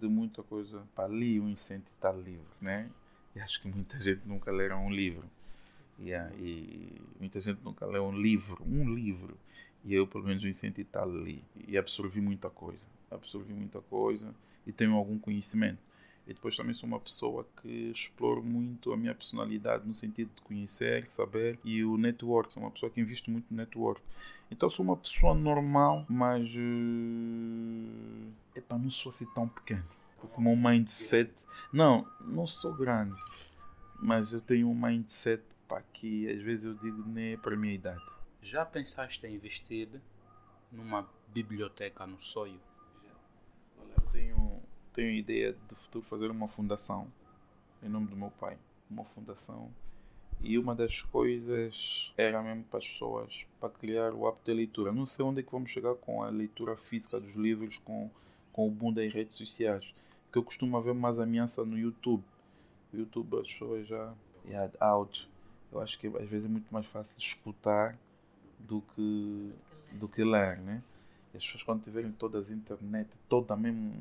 [0.00, 2.88] de muita coisa para li um incentivo está livre, né?
[3.34, 5.28] E acho que muita gente nunca lerá um livro.
[6.00, 9.36] Yeah, e muita gente nunca lê um livro, um livro.
[9.84, 11.42] E eu, pelo menos, o incentivo está ali.
[11.66, 12.86] E absorvi muita coisa.
[13.10, 14.34] Absorvi muita coisa
[14.66, 15.78] e tenho algum conhecimento.
[16.26, 20.42] E depois também sou uma pessoa que exploro muito a minha personalidade no sentido de
[20.42, 22.52] conhecer, saber e o network.
[22.52, 24.02] Sou uma pessoa que investe muito no network.
[24.50, 26.54] Então sou uma pessoa normal, mas.
[26.54, 29.84] Uh, epá, não sou assim tão pequeno.
[30.20, 31.32] Porque o meu mindset.
[31.72, 33.18] Não, não sou grande.
[33.98, 37.58] Mas eu tenho um mindset pá, que às vezes eu digo nem é para a
[37.58, 38.02] minha idade.
[38.42, 39.88] Já pensaste em investir
[40.70, 42.60] numa biblioteca no sonho?
[43.78, 44.60] Olha, eu tenho,
[44.92, 47.12] tenho ideia de futuro fazer uma fundação
[47.82, 48.56] em nome do meu pai.
[48.90, 49.70] Uma fundação.
[50.40, 54.92] E uma das coisas era mesmo para as pessoas, para criar o hábito de leitura.
[54.92, 58.08] Não sei onde é que vamos chegar com a leitura física dos livros, com,
[58.52, 59.92] com o boom das redes sociais.
[60.32, 62.22] Que eu costumo ver mais ameaça no YouTube.
[62.92, 64.14] No YouTube as pessoas já.
[64.44, 65.26] Yeah, áudio.
[65.72, 67.98] Eu acho que às vezes é muito mais fácil escutar
[68.58, 69.52] do que,
[69.92, 70.82] do que ler, né?
[71.32, 73.94] E as pessoas quando tiverem todas a internet, toda mesmo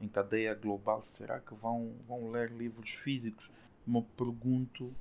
[0.00, 3.50] em cadeia global, será que vão, vão ler livros físicos?
[3.86, 4.92] Me pergunto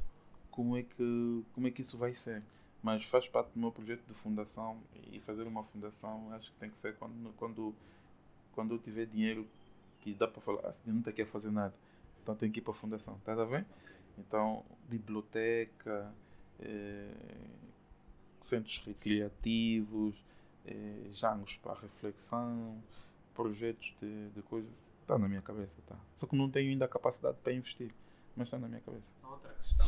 [0.51, 2.43] como é que como é que isso vai ser.
[2.81, 4.77] Mas faz parte do meu projeto de fundação
[5.11, 7.75] e fazer uma fundação acho que tem que ser quando quando
[8.53, 9.47] quando eu tiver dinheiro
[10.01, 11.73] que dá para falar, assim, não tem que fazer nada,
[12.23, 13.65] então tem que ir para a fundação, tá a ver?
[14.17, 16.11] Então biblioteca,
[16.59, 17.11] eh,
[18.41, 20.15] centros recreativos,
[20.65, 22.81] eh, jangos para reflexão,
[23.33, 24.71] projetos de, de coisas.
[25.01, 25.95] Está na minha cabeça, tá.
[26.13, 27.91] Só que não tenho ainda a capacidade para investir,
[28.35, 29.05] mas está na minha cabeça.
[29.23, 29.87] Outra questão.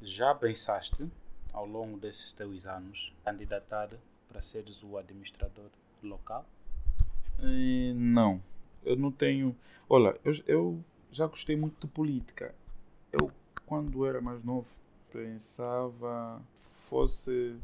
[0.00, 1.10] Já pensaste,
[1.52, 3.90] ao longo desses teus anos, candidatar
[4.28, 5.70] para seres o administrador
[6.02, 6.46] local?
[7.38, 8.42] Eh, não,
[8.84, 9.56] eu não tenho.
[9.88, 12.54] Olha, eu, eu já gostei muito de política.
[13.12, 13.30] Eu,
[13.66, 14.68] quando era mais novo,
[15.12, 16.42] pensava
[16.88, 17.56] fosse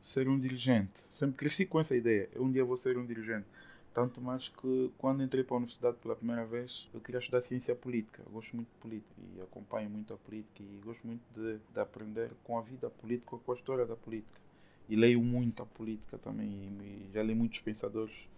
[0.00, 1.00] ser um dirigente.
[1.10, 2.28] Sempre cresci com essa ideia.
[2.36, 3.46] Um dia vou ser um dirigente.
[3.92, 7.74] Tanto mais que quando entrei para a universidade pela primeira vez, eu queria estudar ciência
[7.74, 8.22] política.
[8.24, 11.80] Eu gosto muito de política e acompanho muito a política e gosto muito de, de
[11.80, 14.40] aprender com a vida política, com a história da política.
[14.88, 18.28] E leio muito a política também e, já li muitos pensadores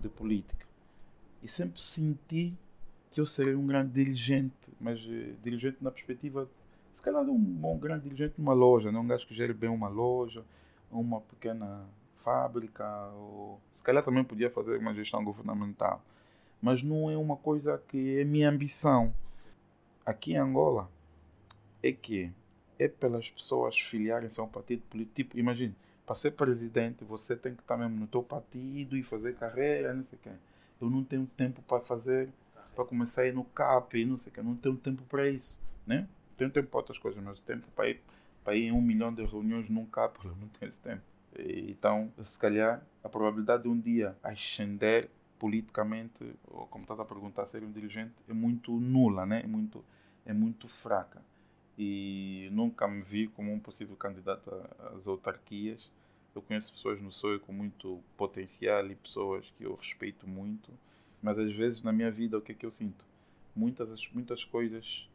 [0.00, 0.66] de política.
[1.42, 2.54] E sempre senti
[3.10, 6.48] que eu seria um grande dirigente, mas eh, dirigente na perspectiva,
[6.94, 9.68] se calhar de um bom grande dirigente numa loja, não um gajo que gere bem
[9.68, 10.44] uma loja,
[10.92, 11.84] uma pequena
[12.18, 16.00] fábrica, ou se calhar também podia fazer uma gestão governamental.
[16.62, 19.12] Mas não é uma coisa que é minha ambição.
[20.06, 20.88] Aqui em Angola
[21.82, 22.32] é que
[22.78, 25.16] é pelas pessoas filiarem-se a um partido político.
[25.16, 25.74] Tipo, imagine,
[26.06, 30.04] para ser presidente você tem que estar mesmo no teu partido e fazer carreira, não
[30.04, 30.30] sei o quê.
[30.80, 32.28] Eu não tenho tempo para fazer,
[32.76, 34.38] para começar a ir no CAP não sei o quê.
[34.38, 36.06] Eu não tenho tempo para isso, né?
[36.36, 38.00] Tenho tempo para outras coisas, mas tempo para ir,
[38.42, 41.02] para ir em um milhão de reuniões num CAP, eu não tenho esse tempo.
[41.36, 47.46] Então, se calhar, a probabilidade de um dia ascender politicamente, ou como estás a perguntar,
[47.46, 49.42] ser um dirigente, é muito nula, né?
[49.44, 49.84] é, muito,
[50.24, 51.22] é muito fraca.
[51.76, 54.50] E nunca me vi como um possível candidato
[54.94, 55.90] às autarquias.
[56.34, 60.72] Eu conheço pessoas no SOE com muito potencial e pessoas que eu respeito muito,
[61.20, 63.04] mas às vezes na minha vida o que é que eu sinto?
[63.54, 65.08] Muitas, muitas coisas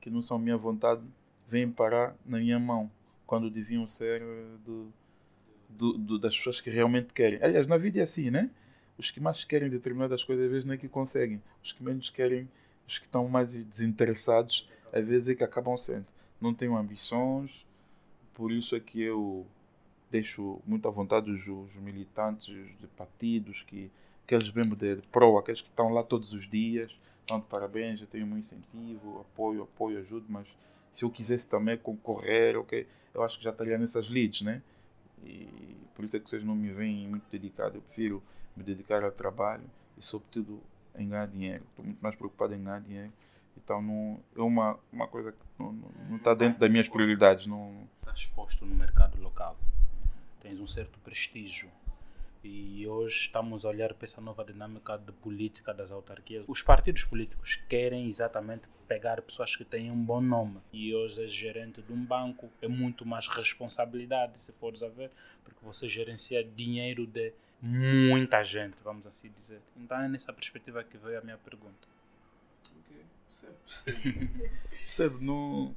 [0.00, 1.02] que não são minha vontade
[1.46, 2.90] vêm parar na minha mão,
[3.26, 4.22] quando deviam ser
[4.64, 4.92] do,
[5.68, 7.42] do, do, das pessoas que realmente querem.
[7.42, 8.50] Aliás, na vida é assim, né?
[8.98, 11.40] Os que mais querem determinadas coisas, às vezes, não é que conseguem.
[11.62, 12.48] Os que menos querem,
[12.86, 16.06] os que estão mais desinteressados, às vezes é que acabam sendo.
[16.40, 17.66] Não tenho ambições,
[18.34, 19.46] por isso é que eu
[20.10, 23.90] deixo muito à vontade os, os militantes de partidos, que,
[24.24, 26.96] aqueles mesmo de, de pro, aqueles que estão lá todos os dias,
[27.36, 30.46] de parabéns, eu tenho um incentivo, apoio, apoio, ajudo, mas
[30.90, 34.62] se eu quisesse também concorrer, ok, eu acho que já estaria nessas leads, né?
[35.22, 37.76] E por isso é que vocês não me veem muito dedicado.
[37.76, 38.22] Eu prefiro
[38.56, 39.64] me dedicar ao trabalho
[39.96, 40.62] e, sobretudo,
[40.96, 41.64] em ganhar dinheiro.
[41.70, 43.12] Estou muito mais preocupado em ganhar dinheiro.
[43.56, 45.76] Então, não, é uma, uma coisa que não,
[46.16, 47.46] está dentro das minhas prioridades.
[47.46, 47.88] Não...
[48.00, 49.58] Estás exposto no mercado local.
[50.40, 51.68] Tens um certo prestígio
[52.42, 56.44] e hoje estamos a olhar para essa nova dinâmica de política das autarquias.
[56.46, 60.58] Os partidos políticos querem exatamente pegar pessoas que têm um bom nome.
[60.72, 65.10] E hoje, ser gerente de um banco é muito mais responsabilidade, se fores a ver,
[65.44, 69.60] porque você gerencia dinheiro de muita gente, vamos assim dizer.
[69.76, 71.88] Então é nessa perspectiva que veio a minha pergunta.
[72.64, 74.28] Ok, percebe,
[74.70, 75.16] percebe.
[75.24, 75.74] Não,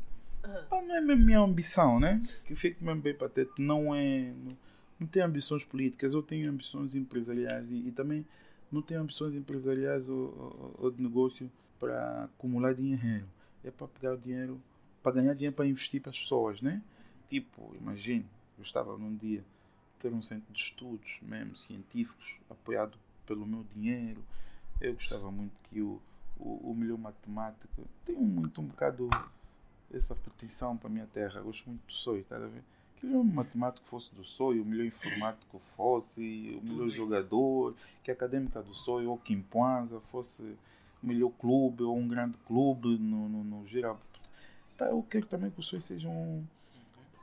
[0.72, 2.22] não é mesmo minha ambição, né?
[2.46, 3.52] Que fique mesmo bem patente.
[3.60, 4.34] Não é.
[4.44, 4.58] Não,
[5.02, 8.24] não tenho ambições políticas, eu tenho ambições empresariais e, e também
[8.72, 13.26] não tenho ambições empresariais ou, ou, ou, de negócio para acumular dinheiro.
[13.64, 14.62] É para pegar o dinheiro,
[15.02, 16.84] para ganhar dinheiro para investir para as pessoas, né?
[17.28, 18.28] Tipo, imagine,
[18.60, 19.44] eu estava num dia
[20.00, 24.24] ter um centro de estudos mesmo científicos apoiado pelo meu dinheiro.
[24.80, 26.00] Eu gostava muito que o,
[26.38, 29.10] o, o melhor matemático tenho muito um bocado
[29.92, 31.42] essa petição para a minha terra.
[31.42, 32.64] Gosto muito do sonho, está a ver?
[33.04, 38.62] O matemático fosse do sonho, o melhor informático fosse, o melhor jogador, que a acadêmica
[38.62, 40.44] do sonho ou Quimpanza fosse
[41.02, 44.00] o melhor clube ou um grande clube no, no, no geral.
[44.78, 46.46] Tá, eu quero também que o sonho seja um,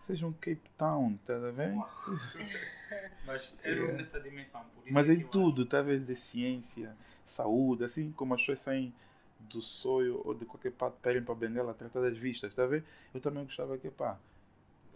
[0.00, 1.74] seja um Cape Town, tá a ver?
[3.26, 4.64] Mas é nessa dimensão.
[4.90, 8.92] Mas é em tudo, talvez de ciência, saúde, assim como as pessoas saem
[9.40, 12.66] do sonho ou de qualquer parte para irem para Benguela tratar das vistas, tá a
[12.66, 12.84] ver?
[13.14, 14.18] Eu também gostava que, pá,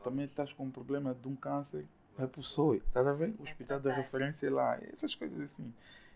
[0.02, 1.86] também estás com um problema de um câncer,
[2.16, 3.34] vai para o SOI, estás a ver?
[3.38, 5.72] O hospital da referência é lá, essas coisas assim.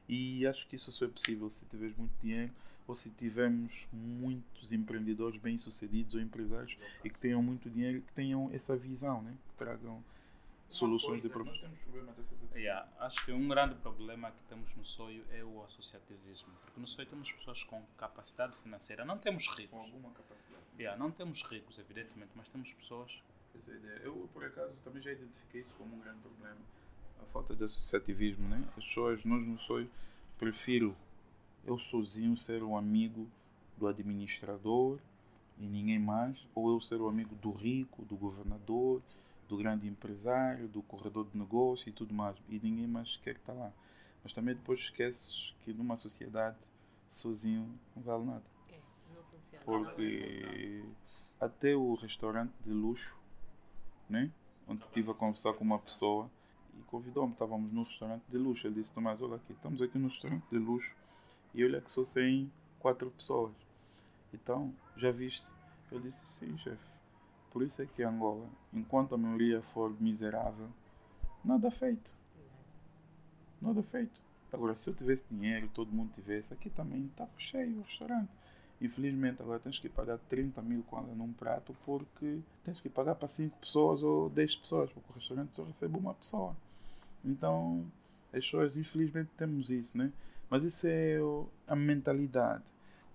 [0.08, 2.52] E acho que isso só é possível se tiveres muito dinheiro
[2.86, 8.12] ou se tivermos muitos empreendedores bem-sucedidos ou empresários e que tenham muito dinheiro e que
[8.12, 9.34] tenham essa visão, né?
[9.48, 10.02] que tragam
[10.68, 11.60] soluções de problemas.
[11.60, 12.14] Nós temos problema
[12.54, 16.52] yeah, Acho que um grande problema que temos no sonho é o associativismo.
[16.62, 19.04] Porque no sonho temos pessoas com capacidade financeira.
[19.04, 19.70] Não temos ricos.
[19.70, 20.62] Com alguma capacidade.
[20.78, 23.22] Yeah, não temos ricos, evidentemente, mas temos pessoas
[23.56, 24.00] essa ideia.
[24.02, 26.58] Eu, por acaso, também já identifiquei isso como um grande problema.
[27.20, 28.62] A falta de associativismo, né?
[28.68, 29.86] As pessoas, nós não sou,
[30.38, 30.96] prefiro
[31.64, 33.28] eu sozinho ser um amigo
[33.76, 34.98] do administrador
[35.58, 39.02] e ninguém mais, ou eu ser o um amigo do rico, do governador,
[39.48, 43.52] do grande empresário, do corredor de negócio e tudo mais, e ninguém mais quer estar
[43.52, 43.72] lá.
[44.22, 46.56] Mas também depois esqueces que numa sociedade
[47.08, 48.42] sozinho não vale nada.
[48.68, 48.78] É,
[49.14, 49.64] não funciona.
[49.64, 50.84] Porque
[51.40, 53.16] até o restaurante de luxo
[54.08, 54.30] né?
[54.68, 56.30] Onde estive a conversar com uma pessoa
[56.78, 57.32] e convidou-me.
[57.32, 58.66] Estávamos num restaurante de luxo.
[58.66, 60.94] Ele disse: Tomás, olha aqui, estamos aqui num restaurante de luxo
[61.54, 63.52] e olha que só sem quatro pessoas.
[64.32, 65.46] Então, já viste?
[65.90, 66.96] Eu disse: Sim, chefe.
[67.50, 70.68] Por isso é que Angola, enquanto a maioria for miserável,
[71.44, 72.14] nada feito.
[73.62, 74.20] Nada feito.
[74.52, 78.30] Agora, se eu tivesse dinheiro, todo mundo tivesse, aqui também estava cheio o restaurante.
[78.80, 83.26] Infelizmente agora tens que pagar 30 mil quando num prato porque tens que pagar para
[83.26, 86.54] 5 pessoas ou 10 pessoas, porque o restaurante só recebe uma pessoa.
[87.24, 87.84] Então,
[88.32, 90.12] as pessoas, infelizmente, temos isso, né?
[90.50, 91.16] Mas isso é
[91.66, 92.62] a mentalidade.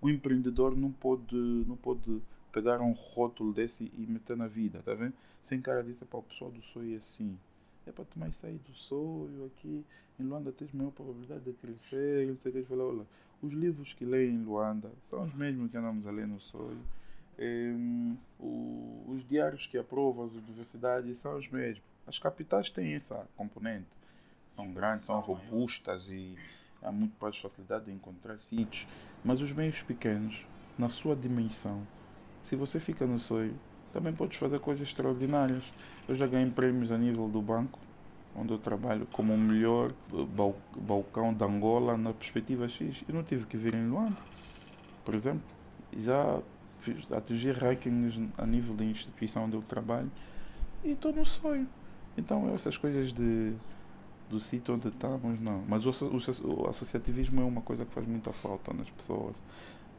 [0.00, 2.20] O empreendedor não pode, não pode
[2.52, 5.14] pegar um rótulo desse e meter na vida, tá vendo?
[5.42, 7.38] Sem cara disso, para o pessoal do sonho é assim.
[7.86, 9.84] É para tu mais sair do sonho aqui.
[10.18, 12.62] Em Luanda tens maior probabilidade de crescer, não sei o que.
[12.64, 13.04] Falar,
[13.42, 16.80] os livros que leio em Luanda são os mesmos que andamos a ler no Sonho.
[17.38, 21.82] Um, o, os diários que aprovam as universidades são os mesmos.
[22.06, 23.88] As capitais têm essa componente.
[24.50, 26.36] São grandes, são robustas e
[26.82, 28.86] há muito mais facilidade de encontrar sítios.
[29.24, 30.46] Mas os meios pequenos,
[30.78, 31.86] na sua dimensão,
[32.44, 33.58] se você fica no sonho,
[33.92, 35.64] também podes fazer coisas extraordinárias.
[36.06, 37.78] Eu já ganhei prêmios a nível do banco
[38.34, 39.92] onde eu trabalho como o melhor
[40.76, 43.04] balcão de Angola na perspectiva X.
[43.08, 44.16] Eu não tive que vir em Luanda,
[45.04, 45.42] por exemplo.
[45.98, 46.40] Já
[46.78, 50.10] fiz, atingi rankings a nível da instituição onde eu trabalho
[50.84, 51.68] e estou no sonho.
[52.16, 53.54] Então, essas coisas de,
[54.28, 55.62] do sítio onde estamos, não.
[55.68, 59.34] Mas o, o, o associativismo é uma coisa que faz muita falta nas pessoas.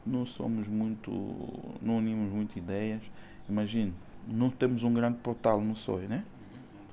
[0.04, 1.10] Não somos muito.
[1.80, 3.02] não unimos muito ideias.
[3.48, 3.94] Imagine,
[4.28, 6.24] não temos um grande portal no sonho, né?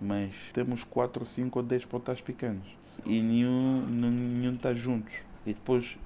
[0.02, 5.14] Mas temos 4, 5 ou 10 portais pequenos e nenhum nenhum está juntos.
[5.46, 5.98] E depois,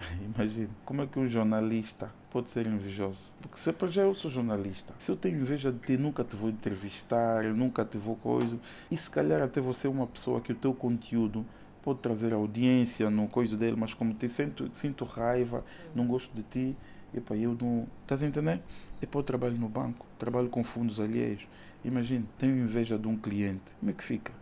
[0.36, 3.30] imagina, como é que um jornalista pode ser invejoso?
[3.40, 6.36] Porque se para já eu sou jornalista, se eu tenho inveja de ti, nunca te
[6.36, 8.58] vou entrevistar, eu nunca te vou coisa,
[8.90, 11.44] e se calhar até você é uma pessoa que o teu conteúdo
[11.82, 16.42] pode trazer audiência no coisa dele, mas como te sinto, sinto raiva, não gosto de
[16.42, 16.76] ti,
[17.14, 17.86] epa, eu não.
[18.02, 18.60] Estás a entender?
[19.00, 21.46] Depois eu trabalho no banco, trabalho com fundos alheios.
[21.86, 24.32] Imagina, tenho inveja de um cliente, como é que fica?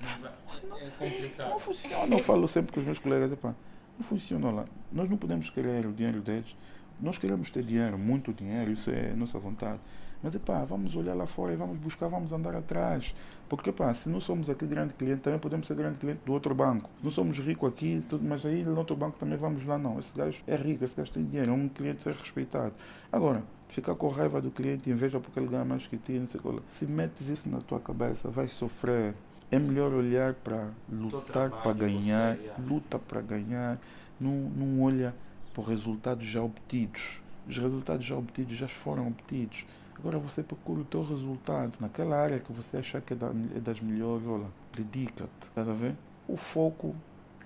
[0.00, 1.50] É complicado.
[1.50, 2.14] Não funciona.
[2.14, 3.52] Eu falo sempre com os meus colegas, epá,
[3.98, 4.64] não funciona lá.
[4.92, 6.56] Nós não podemos querer o dinheiro deles.
[7.00, 9.80] Nós queremos ter dinheiro, muito dinheiro, isso é nossa vontade.
[10.22, 13.12] Mas epá, vamos olhar lá fora e vamos buscar, vamos andar atrás.
[13.48, 16.54] Porque epá, se não somos aqui grande cliente, também podemos ser grande cliente do outro
[16.54, 16.88] banco.
[17.02, 19.76] Não somos ricos aqui, tudo, mas aí no outro banco também vamos lá.
[19.76, 22.72] Não, esse gajo é rico, esse gajo tem dinheiro, é um cliente ser respeitado.
[23.10, 26.40] Agora, ficar com raiva do cliente, inveja porque ele ganha mais que ti, não sei
[26.40, 26.60] qual.
[26.68, 29.14] Se metes isso na tua cabeça, vais sofrer.
[29.50, 32.64] É melhor olhar para lutar para ganhar, você, yeah.
[32.68, 33.78] luta para ganhar,
[34.20, 35.14] não, não olha
[35.54, 37.22] para os resultados já obtidos.
[37.48, 39.64] Os resultados já obtidos já foram obtidos.
[39.96, 43.60] Agora você procura o teu resultado naquela área que você achar que é, da- é
[43.60, 45.30] das melhores, olha, dedica-te.
[45.48, 45.94] Estás a ver?
[46.26, 46.94] O foco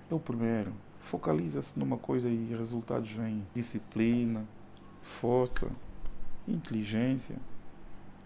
[0.09, 0.73] é o primeiro.
[0.99, 3.45] Focaliza-se numa coisa e resultados vêm.
[3.53, 4.43] Disciplina,
[5.03, 5.67] força,
[6.47, 7.35] inteligência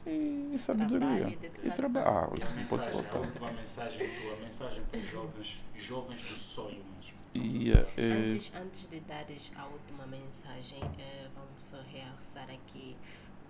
[0.05, 1.17] e, e sabedoria.
[1.25, 2.07] Trabalho e trabalho.
[2.07, 3.21] Ah, A isso não pode mensagem, a faltar.
[3.21, 7.15] última mensagem tua, mensagem para os jovens, jovens do sonho mesmo.
[7.33, 12.95] E, eh, eh, Antes, antes de dares a última mensagem, eh, vamos só realçar aqui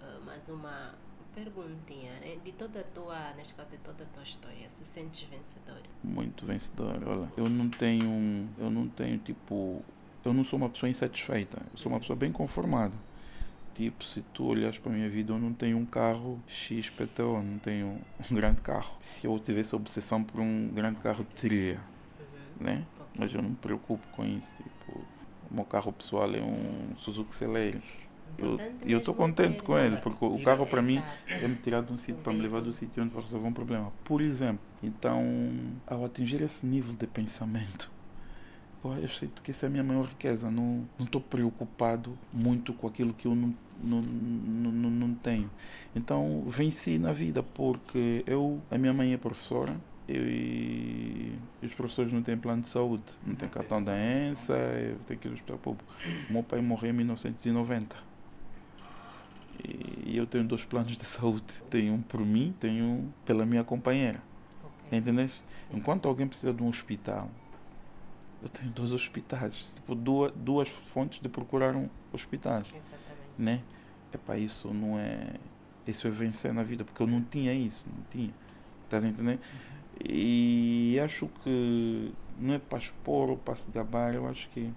[0.02, 0.96] eh, mais uma
[1.36, 2.14] perguntinha.
[2.22, 2.38] Né?
[2.44, 5.82] De toda a tua, neste caso, de toda a tua história, se sentes vencedor?
[6.04, 7.00] muito vencedor.
[7.06, 9.84] Olha, eu não tenho, eu não tenho tipo,
[10.24, 11.62] eu não sou uma pessoa insatisfeita.
[11.72, 12.94] Eu sou uma pessoa bem conformada.
[13.76, 17.60] Tipo, se tu olhas para a minha vida, eu não tenho um carro XPTO, não
[17.60, 18.00] tenho
[18.32, 18.96] um grande carro.
[19.02, 21.80] Se eu tivesse obsessão por um grande carro de trilha,
[22.20, 22.66] Uhum.
[22.66, 22.86] né?
[23.18, 24.56] Mas eu não me preocupo com isso.
[24.56, 25.00] Tipo,
[25.52, 27.82] o meu carro pessoal é um Suzuki Celeiro.
[28.38, 31.82] Eu Importante eu estou contente com ele, porque o carro para mim é me tirar
[31.82, 33.94] de um sítio para me levar do sítio onde vai resolver um problema.
[34.04, 35.22] Por exemplo, então,
[35.88, 37.90] ao atingir esse nível de pensamento,
[38.94, 40.50] eu acho que essa é a minha maior riqueza.
[40.52, 45.50] Não estou preocupado muito com aquilo que eu não, não, não, não, tenho.
[45.96, 49.76] Então, venci na vida, porque eu, a minha mãe é professora.
[50.08, 54.56] Eu e os professores não têm plano de saúde, não tem cartão da ENSA,
[55.08, 55.92] tenho que ir ao hospital público.
[56.30, 57.96] Meu pai morreu em 1990.
[60.06, 61.64] E eu tenho dois planos de saúde.
[61.70, 64.22] Tenho um por mim, tenho um pela minha companheira.
[64.64, 65.00] Ok.
[65.00, 65.28] Entendeu?
[65.28, 65.34] Sim.
[65.74, 67.30] Enquanto alguém precisa de um hospital,
[68.46, 69.72] eu tenho dois hospitais.
[69.76, 72.68] Tipo, duas, duas fontes de procurar um hospitais.
[72.68, 73.32] Exatamente.
[73.38, 73.62] Né?
[74.14, 75.34] Epá, isso não é.
[75.86, 78.34] Isso é vencer na vida, porque eu não tinha isso, não tinha.
[78.84, 79.40] Estás a entender?
[80.04, 84.72] E acho que não é para expor ou para se gabar, eu acho que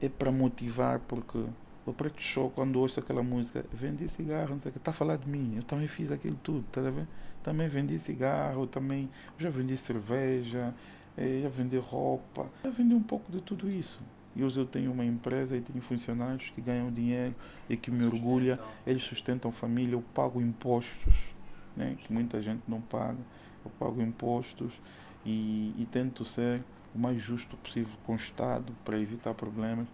[0.00, 1.44] é para motivar, porque
[1.84, 4.94] o Preto Show, quando ouço aquela música, vendi cigarro, não sei o que, está a
[4.94, 7.06] falar de mim, eu também fiz aquilo tudo, tá a ver?
[7.42, 10.72] Também vendi cigarro, também já vendi cerveja,
[11.16, 14.00] eh, já vendi roupa, já vendi um pouco de tudo isso.
[14.34, 17.34] E hoje eu tenho uma empresa e tenho funcionários que ganham dinheiro
[17.68, 21.34] e que me orgulha, eles sustentam família, eu pago impostos,
[21.76, 23.18] né, que muita gente não paga,
[23.62, 24.80] eu pago impostos
[25.24, 26.62] e, e tento ser
[26.94, 29.86] o mais justo possível com o Estado para evitar problemas.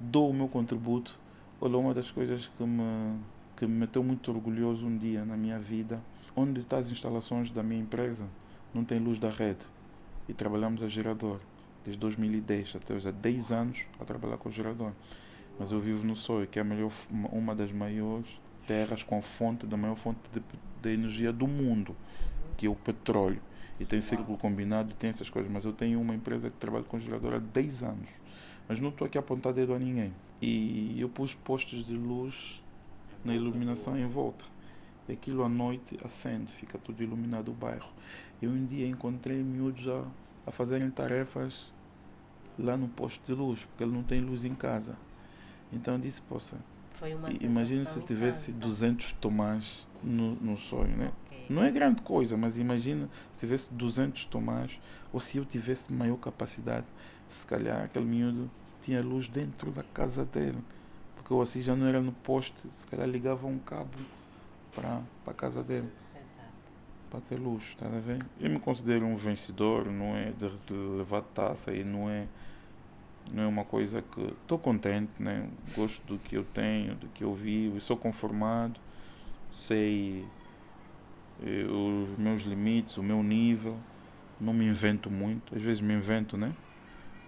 [0.00, 1.18] Dou o meu contributo.
[1.60, 3.18] Olha, uma das coisas que me,
[3.56, 6.02] que me meteu muito orgulhoso um dia na minha vida,
[6.34, 8.26] onde está as instalações da minha empresa,
[8.74, 9.64] não tem luz da rede
[10.28, 11.40] e trabalhamos a gerador.
[11.84, 14.92] Desde 2010 até há 10 anos a trabalhar com gerador.
[15.58, 18.28] Mas eu vivo no Soio, que é melhor, uma das maiores
[18.66, 20.42] terras com fonte, da maior fonte de,
[20.80, 21.96] de energia do mundo,
[22.56, 23.40] que é o petróleo.
[23.80, 25.50] E tem círculo combinado, tem essas coisas.
[25.50, 28.10] Mas eu tenho uma empresa que trabalha com gerador há 10 anos.
[28.68, 30.14] Mas não estou aqui a apontar dedo a ninguém.
[30.40, 32.62] E eu pus postes de luz
[33.24, 34.44] na iluminação em volta.
[35.08, 37.88] E aquilo à noite acende, fica tudo iluminado o bairro.
[38.42, 40.04] Eu um dia encontrei miúdos a,
[40.48, 41.72] a fazerem tarefas
[42.58, 44.96] lá no posto de luz, porque ele não tem luz em casa.
[45.72, 46.56] Então eu disse, poça,
[47.40, 48.68] imagine se tivesse incrível.
[48.68, 51.12] 200 tomás no, no sonho, né?
[51.26, 51.46] Ok.
[51.48, 54.78] Não é grande coisa, mas imagina se tivesse 200 tomás,
[55.12, 56.86] ou se eu tivesse maior capacidade,
[57.28, 58.50] se calhar aquele miúdo
[58.82, 60.58] tinha luz dentro da casa dele.
[61.14, 63.90] Porque eu assim já não era no poste, se calhar ligava um cabo
[64.74, 65.88] para a casa dele.
[67.12, 68.24] Para ter luz, está a ver?
[68.40, 72.26] Eu me considero um vencedor, não é de de levar taça e não é
[73.30, 75.46] não é uma coisa que estou contente, né?
[75.76, 78.80] Gosto do que eu tenho, do que eu vivo, e sou conformado,
[79.52, 80.24] sei
[81.42, 83.76] eh, os meus limites, o meu nível.
[84.40, 85.54] Não me invento muito.
[85.54, 86.52] Às vezes me invento, né?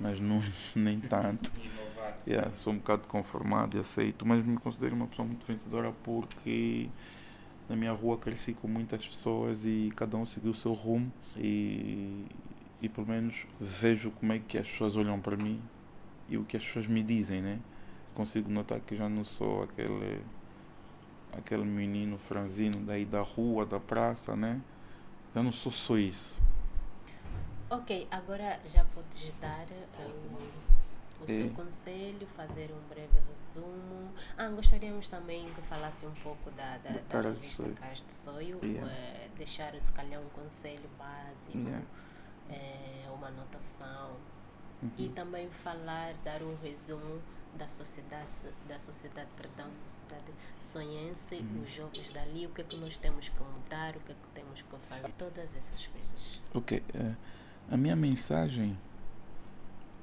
[0.01, 0.43] Mas não,
[0.75, 1.53] nem tanto.
[2.27, 6.89] Yeah, sou um bocado conformado e aceito, mas me considero uma pessoa muito vencedora porque
[7.69, 12.27] na minha rua cresci com muitas pessoas e cada um seguiu o seu rumo e,
[12.81, 15.63] e pelo menos vejo como é que as pessoas olham para mim
[16.29, 17.59] e o que as pessoas me dizem, né?
[18.15, 20.23] Consigo notar que já não sou aquele
[21.33, 24.61] aquele menino franzino daí da rua, da praça, né?
[25.35, 26.41] Já não sou só isso.
[27.71, 29.67] Ok, agora já podes dar
[29.99, 30.74] um,
[31.25, 31.49] o seu É.
[31.51, 34.13] conselho, fazer um breve resumo.
[34.37, 37.75] Ah, gostaríamos também que falasse um pouco da, da, Da de revista Sonho.
[37.75, 38.93] Caras de Sonho, Yeah.
[38.93, 41.85] eh, deixar se calhar um conselho básico, Yeah.
[42.51, 44.13] eh, uma anotação
[44.83, 44.91] Uhum.
[44.99, 47.21] e também falar, dar um resumo
[47.57, 48.31] da sociedade,
[48.69, 51.63] da sociedade, perdão, sociedade sonhense, Uhum.
[51.63, 54.29] os jovens dali, o que é que nós temos que mudar, o que é que
[54.35, 56.41] temos que fazer, todas essas coisas.
[56.53, 56.83] Ok.
[56.95, 57.15] eh,
[57.71, 58.77] a minha mensagem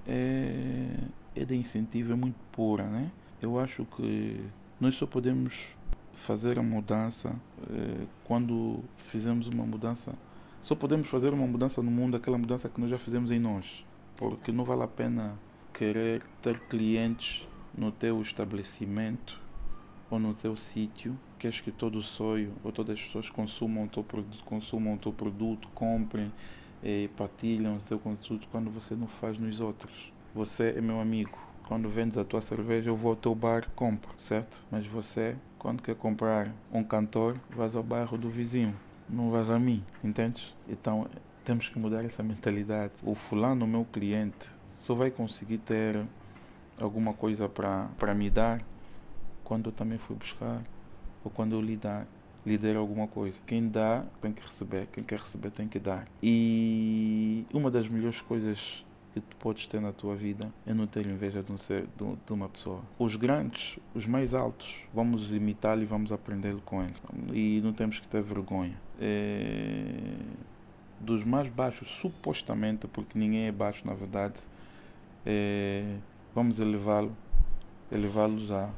[0.08, 0.88] é,
[1.36, 3.12] é de incentivo, é muito pura, né?
[3.42, 4.44] Eu acho que
[4.80, 5.76] nós só podemos
[6.14, 7.36] fazer a mudança
[7.70, 10.14] eh, quando fizemos uma mudança.
[10.62, 13.86] Só podemos fazer uma mudança no mundo, aquela mudança que nós já fizemos em nós.
[14.16, 15.38] Porque não vale a pena
[15.74, 19.42] querer ter clientes no teu estabelecimento
[20.10, 23.88] ou no teu sítio, queres que todo o sonho ou todas as pessoas consumam o
[23.88, 24.06] teu
[24.46, 26.32] consumam o teu produto, comprem
[26.84, 30.12] e partilham o teu conteúdo quando você não faz nos outros.
[30.34, 31.38] Você é meu amigo.
[31.68, 34.64] Quando vendes a tua cerveja, eu vou ao teu bar compro, certo?
[34.70, 38.76] Mas você, quando quer comprar um cantor, vais ao bairro do vizinho,
[39.08, 40.54] não vais a mim, entendes?
[40.68, 41.08] Então,
[41.46, 42.94] temos que mudar essa mentalidade.
[43.04, 46.06] O fulano, meu cliente, só vai conseguir ter
[46.80, 48.62] alguma coisa para me dar
[49.44, 50.62] quando eu também fui buscar
[51.24, 52.08] ou quando eu lhe dar,
[52.46, 53.40] lhe der alguma coisa.
[53.46, 56.08] Quem dá tem que receber, quem quer receber tem que dar.
[56.22, 61.06] E uma das melhores coisas que tu podes ter na tua vida é não ter
[61.06, 62.82] inveja de, um ser, de, de uma pessoa.
[62.98, 66.94] Os grandes, os mais altos, vamos imitá-lo e vamos aprender com ele.
[67.34, 68.80] E não temos que ter vergonha.
[69.00, 70.16] É,
[71.00, 74.36] Dos mais baixos, supostamente, porque ninguém é baixo na verdade,
[75.26, 75.98] é,
[76.34, 77.18] vamos elevá-lo,
[77.92, 78.70] elevá-los a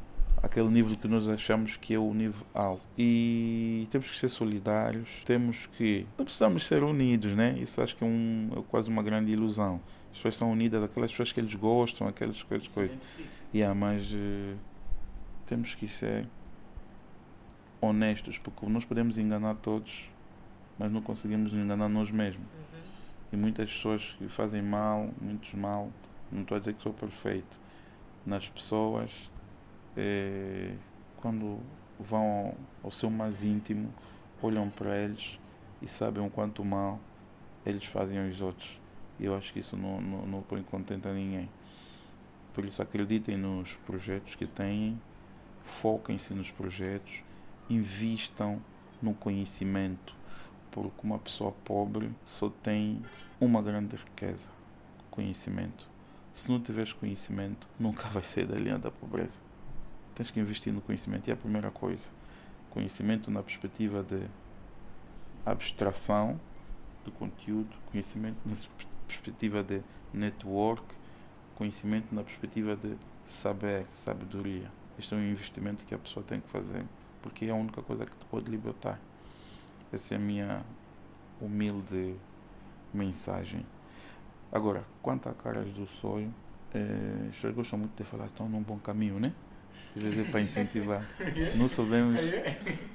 [0.43, 2.83] aquele nível que nós achamos que é o nível alto.
[2.97, 6.05] E temos que ser solidários, temos que.
[6.17, 7.57] Não precisamos ser unidos, né?
[7.57, 9.79] Isso acho que é, um, é quase uma grande ilusão.
[10.11, 12.67] As pessoas são unidas, aquelas pessoas que eles gostam, aquelas coisas.
[12.67, 12.97] coisas.
[13.55, 14.55] Yeah, mas eh,
[15.47, 16.27] temos que ser
[17.79, 20.11] honestos, porque nós podemos enganar todos,
[20.77, 22.45] mas não conseguimos enganar nós mesmos.
[22.45, 22.79] Uhum.
[23.31, 25.89] E muitas pessoas que fazem mal, muitos mal,
[26.31, 27.59] não estou a dizer que sou perfeito,
[28.25, 29.29] nas pessoas,
[29.95, 30.73] eh,
[31.17, 31.59] quando
[31.99, 33.93] vão ao, seu mais íntimo,
[34.41, 35.39] olham para eles
[35.81, 36.99] e sabem o quanto mal
[37.65, 38.79] eles fazem aos outros.
[39.19, 41.49] Eu acho que isso não, não, não põe contente a ninguém.
[42.53, 45.01] Por isso acreditem nos projetos que têm,
[45.63, 47.23] foquem-se nos projetos,
[47.69, 48.61] invistam
[49.01, 50.15] no conhecimento,
[50.69, 53.01] porque uma pessoa pobre só tem
[53.39, 54.49] uma grande riqueza,
[55.09, 55.89] conhecimento.
[56.33, 59.39] Se não tiveres conhecimento, nunca vai sair da linha da pobreza.
[60.15, 61.29] Tens que investir no conhecimento.
[61.29, 62.09] É a primeira coisa.
[62.69, 64.27] Conhecimento na perspectiva de
[65.45, 66.39] abstração
[67.03, 68.55] do conteúdo, conhecimento na
[69.07, 69.81] perspectiva de
[70.13, 70.83] network,
[71.55, 72.95] conhecimento na perspectiva de
[73.25, 74.71] saber, sabedoria.
[74.97, 76.83] Este é um investimento que a pessoa tem que fazer,
[77.21, 78.99] porque é a única coisa que te pode libertar.
[79.91, 80.63] Essa é a minha
[81.41, 82.15] humilde
[82.93, 83.65] mensagem.
[84.51, 86.33] Agora, quanto a caras do sonho,
[87.29, 89.33] as pessoas gostam muito de falar, estão num bom caminho, né?
[89.95, 91.05] Às vezes é para incentivar.
[91.55, 92.21] Não sabemos,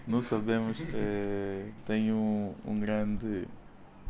[0.07, 0.85] não sabemos.
[0.93, 3.47] eh, tem um, um grande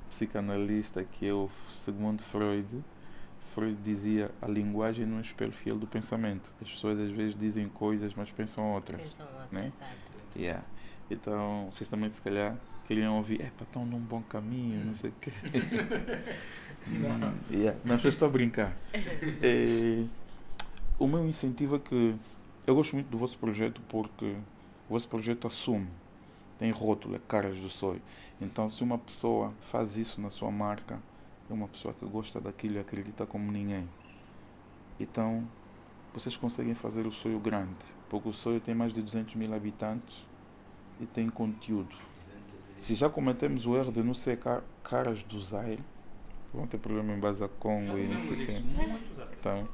[0.09, 2.67] psicanalista que é o Sigmund Freud.
[3.55, 6.53] Freud dizia a linguagem não é espelho fiel do pensamento.
[6.63, 9.01] As pessoas às vezes dizem coisas, mas pensam outras.
[9.01, 9.73] Pensam né?
[9.75, 10.09] exato.
[10.37, 10.65] Yeah.
[11.11, 12.55] Então, vocês também, se calhar,
[12.87, 15.33] queriam ouvir, é para estão num bom caminho, não sei o quê.
[16.91, 17.79] Hum, yeah.
[17.85, 18.75] Não, eu estou a brincar.
[19.43, 20.05] É,
[20.99, 22.15] o meu incentivo é que
[22.69, 24.37] eu gosto muito do vosso projeto porque
[24.89, 25.89] o vosso projeto assume,
[26.59, 28.03] tem rótulo, é caras do sonho.
[28.41, 30.99] Então, se uma pessoa faz isso na sua marca,
[31.49, 33.89] é uma pessoa que gosta daquilo e acredita como ninguém.
[35.01, 35.49] Então,
[36.13, 40.27] vocês conseguem fazer o sonho grande, porque o sonho tem mais de 200 mil habitantes
[41.01, 41.95] e tem conteúdo.
[42.77, 45.83] Se já cometemos o erro de não ser ca- caras do Zaire,
[46.53, 48.53] vão ter problema em base a Congo e não sei o quê.
[49.39, 49.69] Então,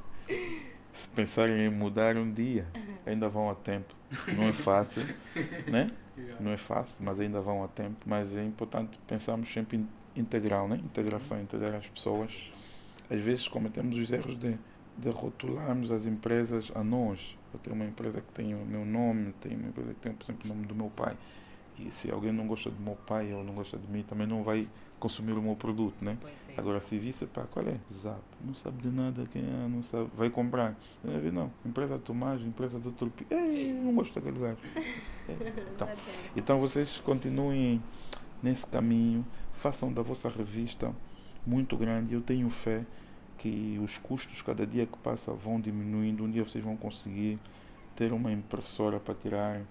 [0.95, 2.65] se pensarem em mudar um dia,
[3.05, 3.93] ainda vão a tempo.
[4.35, 5.03] Não é fácil,
[5.67, 5.89] né?
[6.39, 7.97] Não é fácil, mas ainda vão a tempo.
[8.05, 10.77] Mas é importante pensarmos sempre em integral, né?
[10.83, 12.51] Integração, integrar as pessoas.
[13.09, 14.57] Às vezes cometemos os erros de,
[14.97, 17.37] de rotularmos as empresas a nós.
[17.53, 20.25] Eu tenho uma empresa que tem o meu nome, tenho uma empresa que tem, por
[20.25, 21.15] exemplo, o nome do meu pai.
[21.77, 24.43] E se alguém não gosta do meu pai ou não gosta de mim, também não
[24.43, 24.67] vai
[25.05, 26.17] consumir o meu produto, né?
[26.49, 26.59] É.
[26.59, 27.77] Agora, se visse, pá, qual é?
[27.91, 28.19] Zap.
[28.43, 30.09] Não sabe de nada, quem é, não sabe.
[30.17, 30.75] Vai comprar.
[31.03, 31.51] Ver, não.
[31.63, 33.11] Empresa Tomás, empresa do outro.
[33.11, 34.57] Pi- Ei, não gosto daquele gajo.
[35.27, 35.33] É.
[35.73, 35.89] Então,
[36.35, 37.81] então, vocês continuem
[38.43, 39.25] nesse caminho.
[39.53, 40.93] Façam da vossa revista
[41.45, 42.13] muito grande.
[42.13, 42.85] Eu tenho fé
[43.39, 46.23] que os custos, cada dia que passa, vão diminuindo.
[46.23, 47.39] Um dia vocês vão conseguir
[47.95, 49.61] ter uma impressora para tirar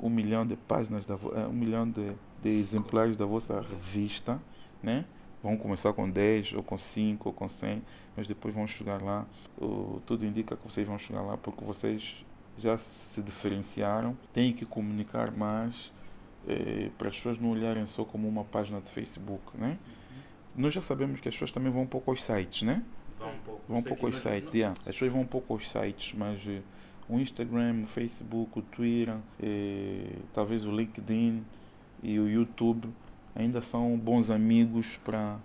[0.00, 2.12] um milhão de páginas, da, eh, um milhão de,
[2.42, 4.40] de exemplares da vossa revista,
[4.82, 5.04] né?
[5.42, 7.82] Vão começar com 10, ou com 5, ou com 100,
[8.16, 9.24] mas depois vão chegar lá.
[9.60, 12.24] O- tudo indica que vocês vão chegar lá porque vocês
[12.56, 14.16] já se diferenciaram.
[14.32, 15.92] Têm que comunicar mais
[16.48, 19.78] eh, para as pessoas não olharem só como uma página de Facebook, né?
[20.56, 22.82] Nós já sabemos que as pessoas também vão um pouco aos sites, né?
[23.18, 23.62] Vão um pouco.
[23.68, 24.74] Vão um aos sites, yeah.
[24.80, 26.62] As pessoas vão um pouco aos sites, mas eh,
[27.08, 31.44] o Instagram, o Facebook, o Twitter, eh, talvez o LinkedIn
[32.02, 32.88] e o YouTube
[33.34, 35.38] ainda são bons amigos para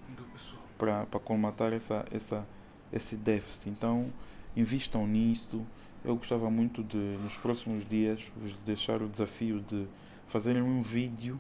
[1.24, 2.46] colmatar essa, essa,
[2.92, 3.70] esse déficit.
[3.70, 4.08] Então,
[4.56, 5.66] invistam nisso.
[6.04, 9.88] Eu gostava muito de, nos próximos dias, vos deixar o desafio de
[10.28, 11.40] fazerem um vídeo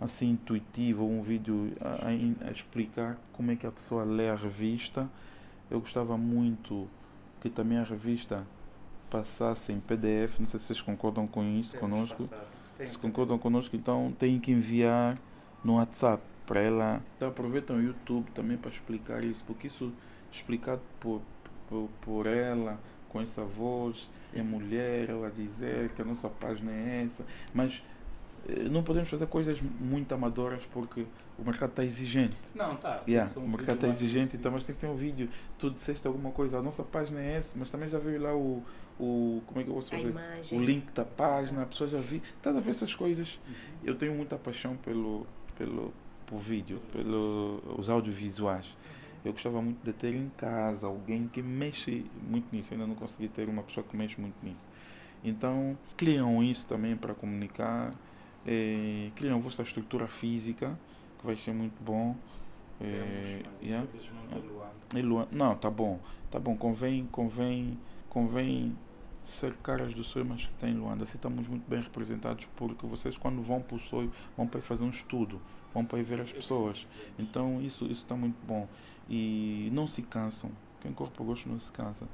[0.00, 4.34] assim intuitivo, um vídeo a, a- a explicar como é que a pessoa lê a
[4.34, 5.08] revista.
[5.70, 6.88] Eu gostava muito
[7.40, 8.46] que também a revista
[9.10, 10.38] passasse em PDF.
[10.40, 12.22] Não sei se vocês concordam com isso Temos conosco.
[12.28, 12.46] passado.
[12.76, 15.16] Tem- Se concordam conosco, então tem que enviar
[15.64, 17.02] no WhatsApp para ela.
[17.16, 19.92] Então aproveitam o YouTube também para explicar isso, porque isso
[20.32, 21.20] explicado por,
[21.68, 27.04] por, por ela, com essa voz, é mulher, ela dizer que a nossa página é
[27.06, 27.82] essa, mas
[28.70, 31.06] não podemos fazer coisas muito amadoras porque
[31.38, 32.36] o mercado está exigente.
[32.54, 32.98] Não, tá.
[32.98, 34.36] tem Yeah, um o mercado está exigente, assim.
[34.36, 35.28] então, mas tem que ser um vídeo.
[35.58, 38.62] Tu disseste alguma coisa, a nossa página é essa, mas também já veio lá o.
[39.00, 40.54] o como é que eu posso A fazer?
[40.54, 42.20] o link da página, a pessoa já viu.
[42.36, 43.40] Estás a ver essas coisas?
[43.82, 45.26] Eu tenho muita paixão pelo,
[45.56, 45.92] pelo,
[46.26, 48.76] pelo vídeo, pelos audiovisuais.
[49.24, 52.74] Eu gostava muito de ter em casa alguém que mexe muito nisso.
[52.74, 54.68] Eu ainda não consegui ter uma pessoa que mexe muito nisso.
[55.24, 57.90] Então, criam isso também para comunicar.
[58.46, 60.78] Eh, criam a vossa estrutura física,
[61.18, 62.16] que vai ser muito bom.
[62.80, 63.84] Eh, Temos, yeah.
[63.86, 64.74] infelizmente o Luanda.
[64.94, 66.00] E Luan- Não, tá bom.
[66.30, 66.56] Tá bom.
[66.56, 67.78] Convém, convém,
[68.08, 68.76] convém
[69.24, 71.04] ser caras do sonho, mas que tem Luanda.
[71.04, 74.84] Assim estamos muito bem representados porque vocês quando vão para o sonho vão para fazer
[74.84, 75.40] um estudo,
[75.72, 76.86] vão para ver as pessoas.
[77.18, 78.68] Então isso isso está muito bom.
[79.08, 80.50] E não se cansam.
[80.80, 82.06] Quem corre para gosto não se cansa.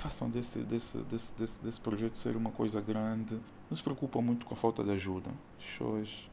[0.00, 3.38] Façam desse, desse, desse, desse, desse projeto ser uma coisa grande.
[3.68, 5.28] Não se preocupam muito com a falta de ajuda.
[5.58, 6.30] As pessoas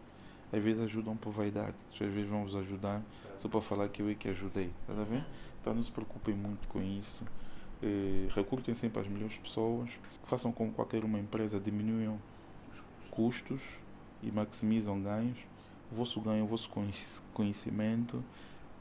[0.53, 1.75] às vezes ajudam por vaidade.
[1.91, 3.03] Às vezes vão vos ajudar
[3.35, 4.71] só para falar que eu é que ajudei.
[4.87, 5.21] Tá a ver?
[5.59, 7.25] Então não se preocupem muito com isso.
[7.83, 9.89] Eh, recrutem sempre as melhores pessoas.
[10.23, 12.17] Façam como qualquer uma empresa, diminuam
[13.11, 13.79] custos
[14.23, 15.39] e maximizam ganhos.
[15.91, 18.23] O vosso ganho, o vosso conhec- conhecimento.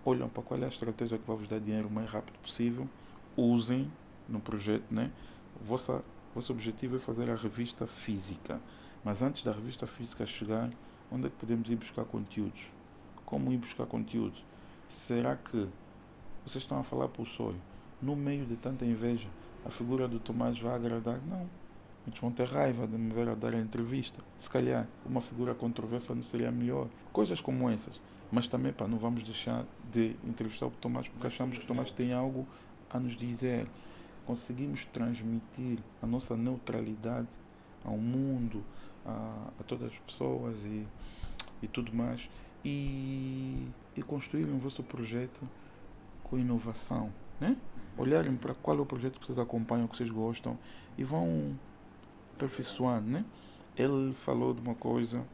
[0.04, 2.88] Olham para qual é a estratégia que vai vos dar dinheiro o mais rápido possível.
[3.36, 3.90] Usem
[4.28, 5.10] no projeto, né?
[5.60, 6.02] Vossa,
[6.34, 8.60] vosso objetivo é fazer a revista física.
[9.04, 10.70] Mas antes da revista física chegar,
[11.10, 12.60] onde é que podemos ir buscar conteúdos?
[13.24, 14.44] Como ir buscar conteúdos?
[14.88, 15.68] Será que
[16.44, 17.60] vocês estão a falar para o sonho?
[18.00, 19.28] No meio de tanta inveja,
[19.64, 21.20] a figura do Tomás vai agradar?
[21.26, 21.48] Não.
[22.06, 24.22] Eles vão ter raiva de me ver a dar a entrevista.
[24.36, 26.88] Se calhar, uma figura controversa não seria melhor.
[27.12, 28.00] Coisas como essas.
[28.30, 31.90] Mas também, pá, não vamos deixar de entrevistar o Tomás porque achamos que o Tomás
[31.90, 32.46] tem algo
[32.90, 33.66] a nos dizer.
[34.26, 37.28] Conseguimos transmitir a nossa neutralidade
[37.84, 38.64] ao mundo,
[39.04, 40.86] a, a todas as pessoas e,
[41.62, 42.28] e tudo mais.
[42.64, 45.48] E, e construir o vosso projeto
[46.24, 47.56] com inovação, né?
[47.96, 50.58] Olharem para qual é o projeto que vocês acompanham, que vocês gostam
[50.98, 51.56] e vão
[52.34, 53.24] aperfeiçoando, né?
[53.76, 55.24] Ele falou de uma coisa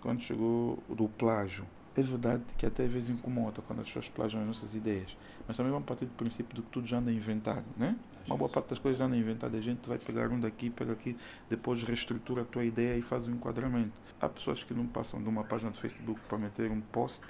[0.00, 1.66] quando chegou do plágio.
[1.98, 5.16] É verdade que até às vezes incomoda quando as pessoas plagiam as nossas ideias,
[5.48, 7.96] mas também vamos partir do princípio de que tudo já anda inventado, né?
[8.24, 10.92] Uma boa parte das coisas já anda inventada, a gente vai pegar um daqui, pega
[10.92, 11.16] aqui,
[11.50, 14.00] depois reestrutura a tua ideia e faz um enquadramento.
[14.20, 17.26] Há pessoas que não passam de uma página de Facebook para meter um post,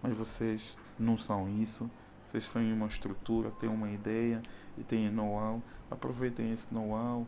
[0.00, 1.90] mas vocês não são isso.
[2.28, 4.40] Vocês têm uma estrutura, têm uma ideia
[4.78, 5.60] e têm know-how.
[5.90, 7.26] Aproveitem esse know-how.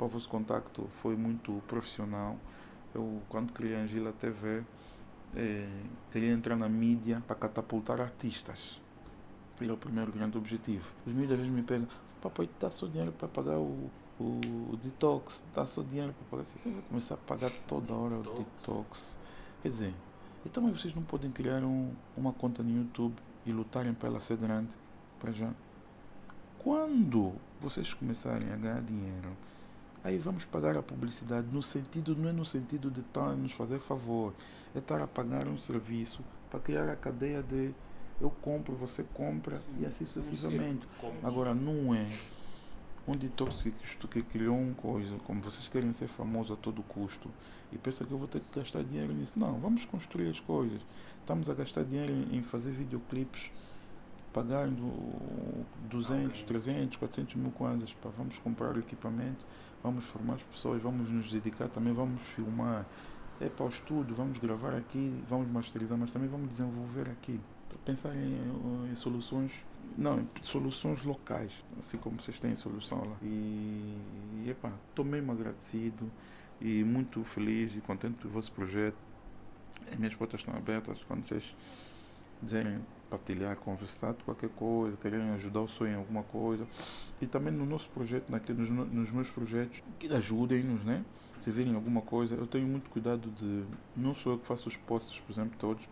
[0.00, 2.36] O vosso contacto foi muito profissional.
[2.92, 4.64] Eu, quando criei a Angela TV,
[5.36, 5.68] eh,
[6.12, 8.80] queria entrar na mídia para catapultar artistas.
[9.60, 10.88] Era o primeiro grande objetivo.
[11.06, 11.88] Os mídias às vezes me pedem,
[12.20, 14.40] papai dá só dinheiro para pagar o, o,
[14.72, 16.50] o detox, dá só dinheiro para pagar.
[16.64, 19.16] Eu vou começar a pagar toda hora o detox.
[19.62, 19.94] Quer dizer,
[20.44, 23.14] então vocês não podem criar um, uma conta no YouTube
[23.46, 24.70] e lutarem para ela ser grande
[25.20, 25.50] para já.
[26.58, 29.36] Quando vocês começarem a ganhar dinheiro,
[30.04, 33.52] aí vamos pagar a publicidade no sentido, não é no sentido de estar a nos
[33.52, 34.34] fazer favor,
[34.74, 37.74] é estar a pagar um serviço para criar a cadeia de
[38.20, 40.86] eu compro, você compra Sim, e assim sucessivamente.
[41.22, 42.06] Agora não é
[43.06, 43.70] um detox que,
[44.08, 47.28] que criou uma coisa, como vocês querem ser famosos a todo custo,
[47.72, 49.38] e pensa que eu vou ter que gastar dinheiro nisso.
[49.38, 50.80] Não, vamos construir as coisas.
[51.20, 53.50] Estamos a gastar dinheiro em, em fazer videoclipes,
[54.32, 54.92] pagando
[55.90, 56.44] 200, okay.
[56.44, 57.92] 300, 400 mil kwanzas.
[57.94, 59.44] Pá, vamos comprar equipamento,
[59.84, 62.84] vamos formar as pessoas, vamos nos dedicar também, vamos filmar.
[63.40, 67.38] É para o estudo, vamos gravar aqui, vamos masterizar, mas também vamos desenvolver aqui.
[67.84, 69.52] Pensar em, em soluções
[69.96, 73.16] não, soluções locais, assim como vocês têm solução lá.
[73.22, 73.96] E,
[74.90, 76.10] estou mesmo agradecido
[76.60, 78.96] e muito feliz e contente do vosso projeto.
[79.90, 81.54] As minhas portas estão abertas quando vocês
[82.40, 82.80] quiserem
[83.14, 86.66] partilhar, conversar de qualquer coisa, querem ajudar o sonho em alguma coisa.
[87.20, 91.04] E também no nosso projeto, naquele, nos, nos meus projetos, que ajudem-nos, né?
[91.40, 93.64] Se virem alguma coisa, eu tenho muito cuidado de.
[93.96, 95.88] Não sou eu que faço os posts, por exemplo, todos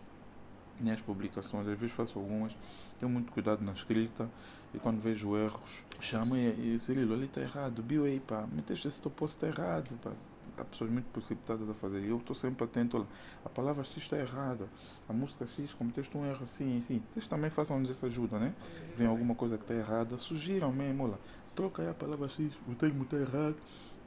[0.79, 2.55] nas publicações, às vezes faço algumas,
[2.99, 4.27] tenho muito cuidado na escrita
[4.73, 8.87] e quando vejo erros, chamo e, e Cirilo, ali está errado, viu aí, pá, meteste
[8.87, 10.11] esse teu post está errado, pá.
[10.57, 12.03] Há pessoas muito precipitadas a fazer.
[12.03, 13.07] Eu estou sempre atento.
[13.43, 14.67] A palavra X está errada.
[15.09, 17.01] A música X cometeste um erro assim, assim.
[17.13, 18.53] Vocês também façam-nos essa ajuda, né?
[18.95, 21.05] Vem alguma coisa que está errada, sugiram mesmo.
[21.05, 21.19] Olha,
[21.55, 23.55] troca aí a palavra X, o termo está errado,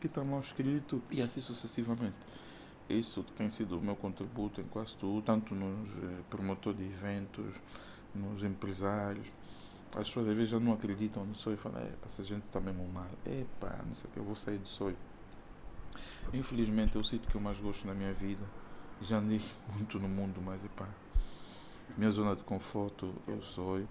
[0.01, 2.17] que está mal escrito, e assim sucessivamente.
[2.89, 7.55] Isso tem sido o meu contributo em quase tudo, tanto nos eh, promotores de eventos,
[8.15, 9.27] nos empresários.
[9.97, 12.61] As pessoas às vezes já não acreditam no sonho e falam, é, essa gente está
[12.61, 13.07] mesmo mal.
[13.25, 14.97] Epa, não sei o que, eu vou sair do sonho.
[16.33, 18.45] Infelizmente é o sítio que eu mais gosto na minha vida.
[19.01, 19.41] Já andei
[19.77, 20.89] muito no mundo, mas epa,
[21.97, 23.89] minha zona de conforto é o sonho.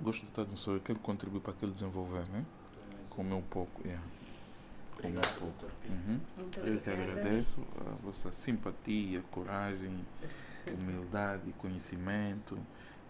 [0.00, 2.44] Gosto de estar no sonho, quero contribuir para aquele desenvolver, né?
[3.10, 4.04] Comer um pouco, yeah.
[4.98, 6.20] Obrigado, doutor uhum.
[6.64, 10.04] Eu te agradeço a vossa simpatia, coragem,
[10.66, 12.58] humildade, conhecimento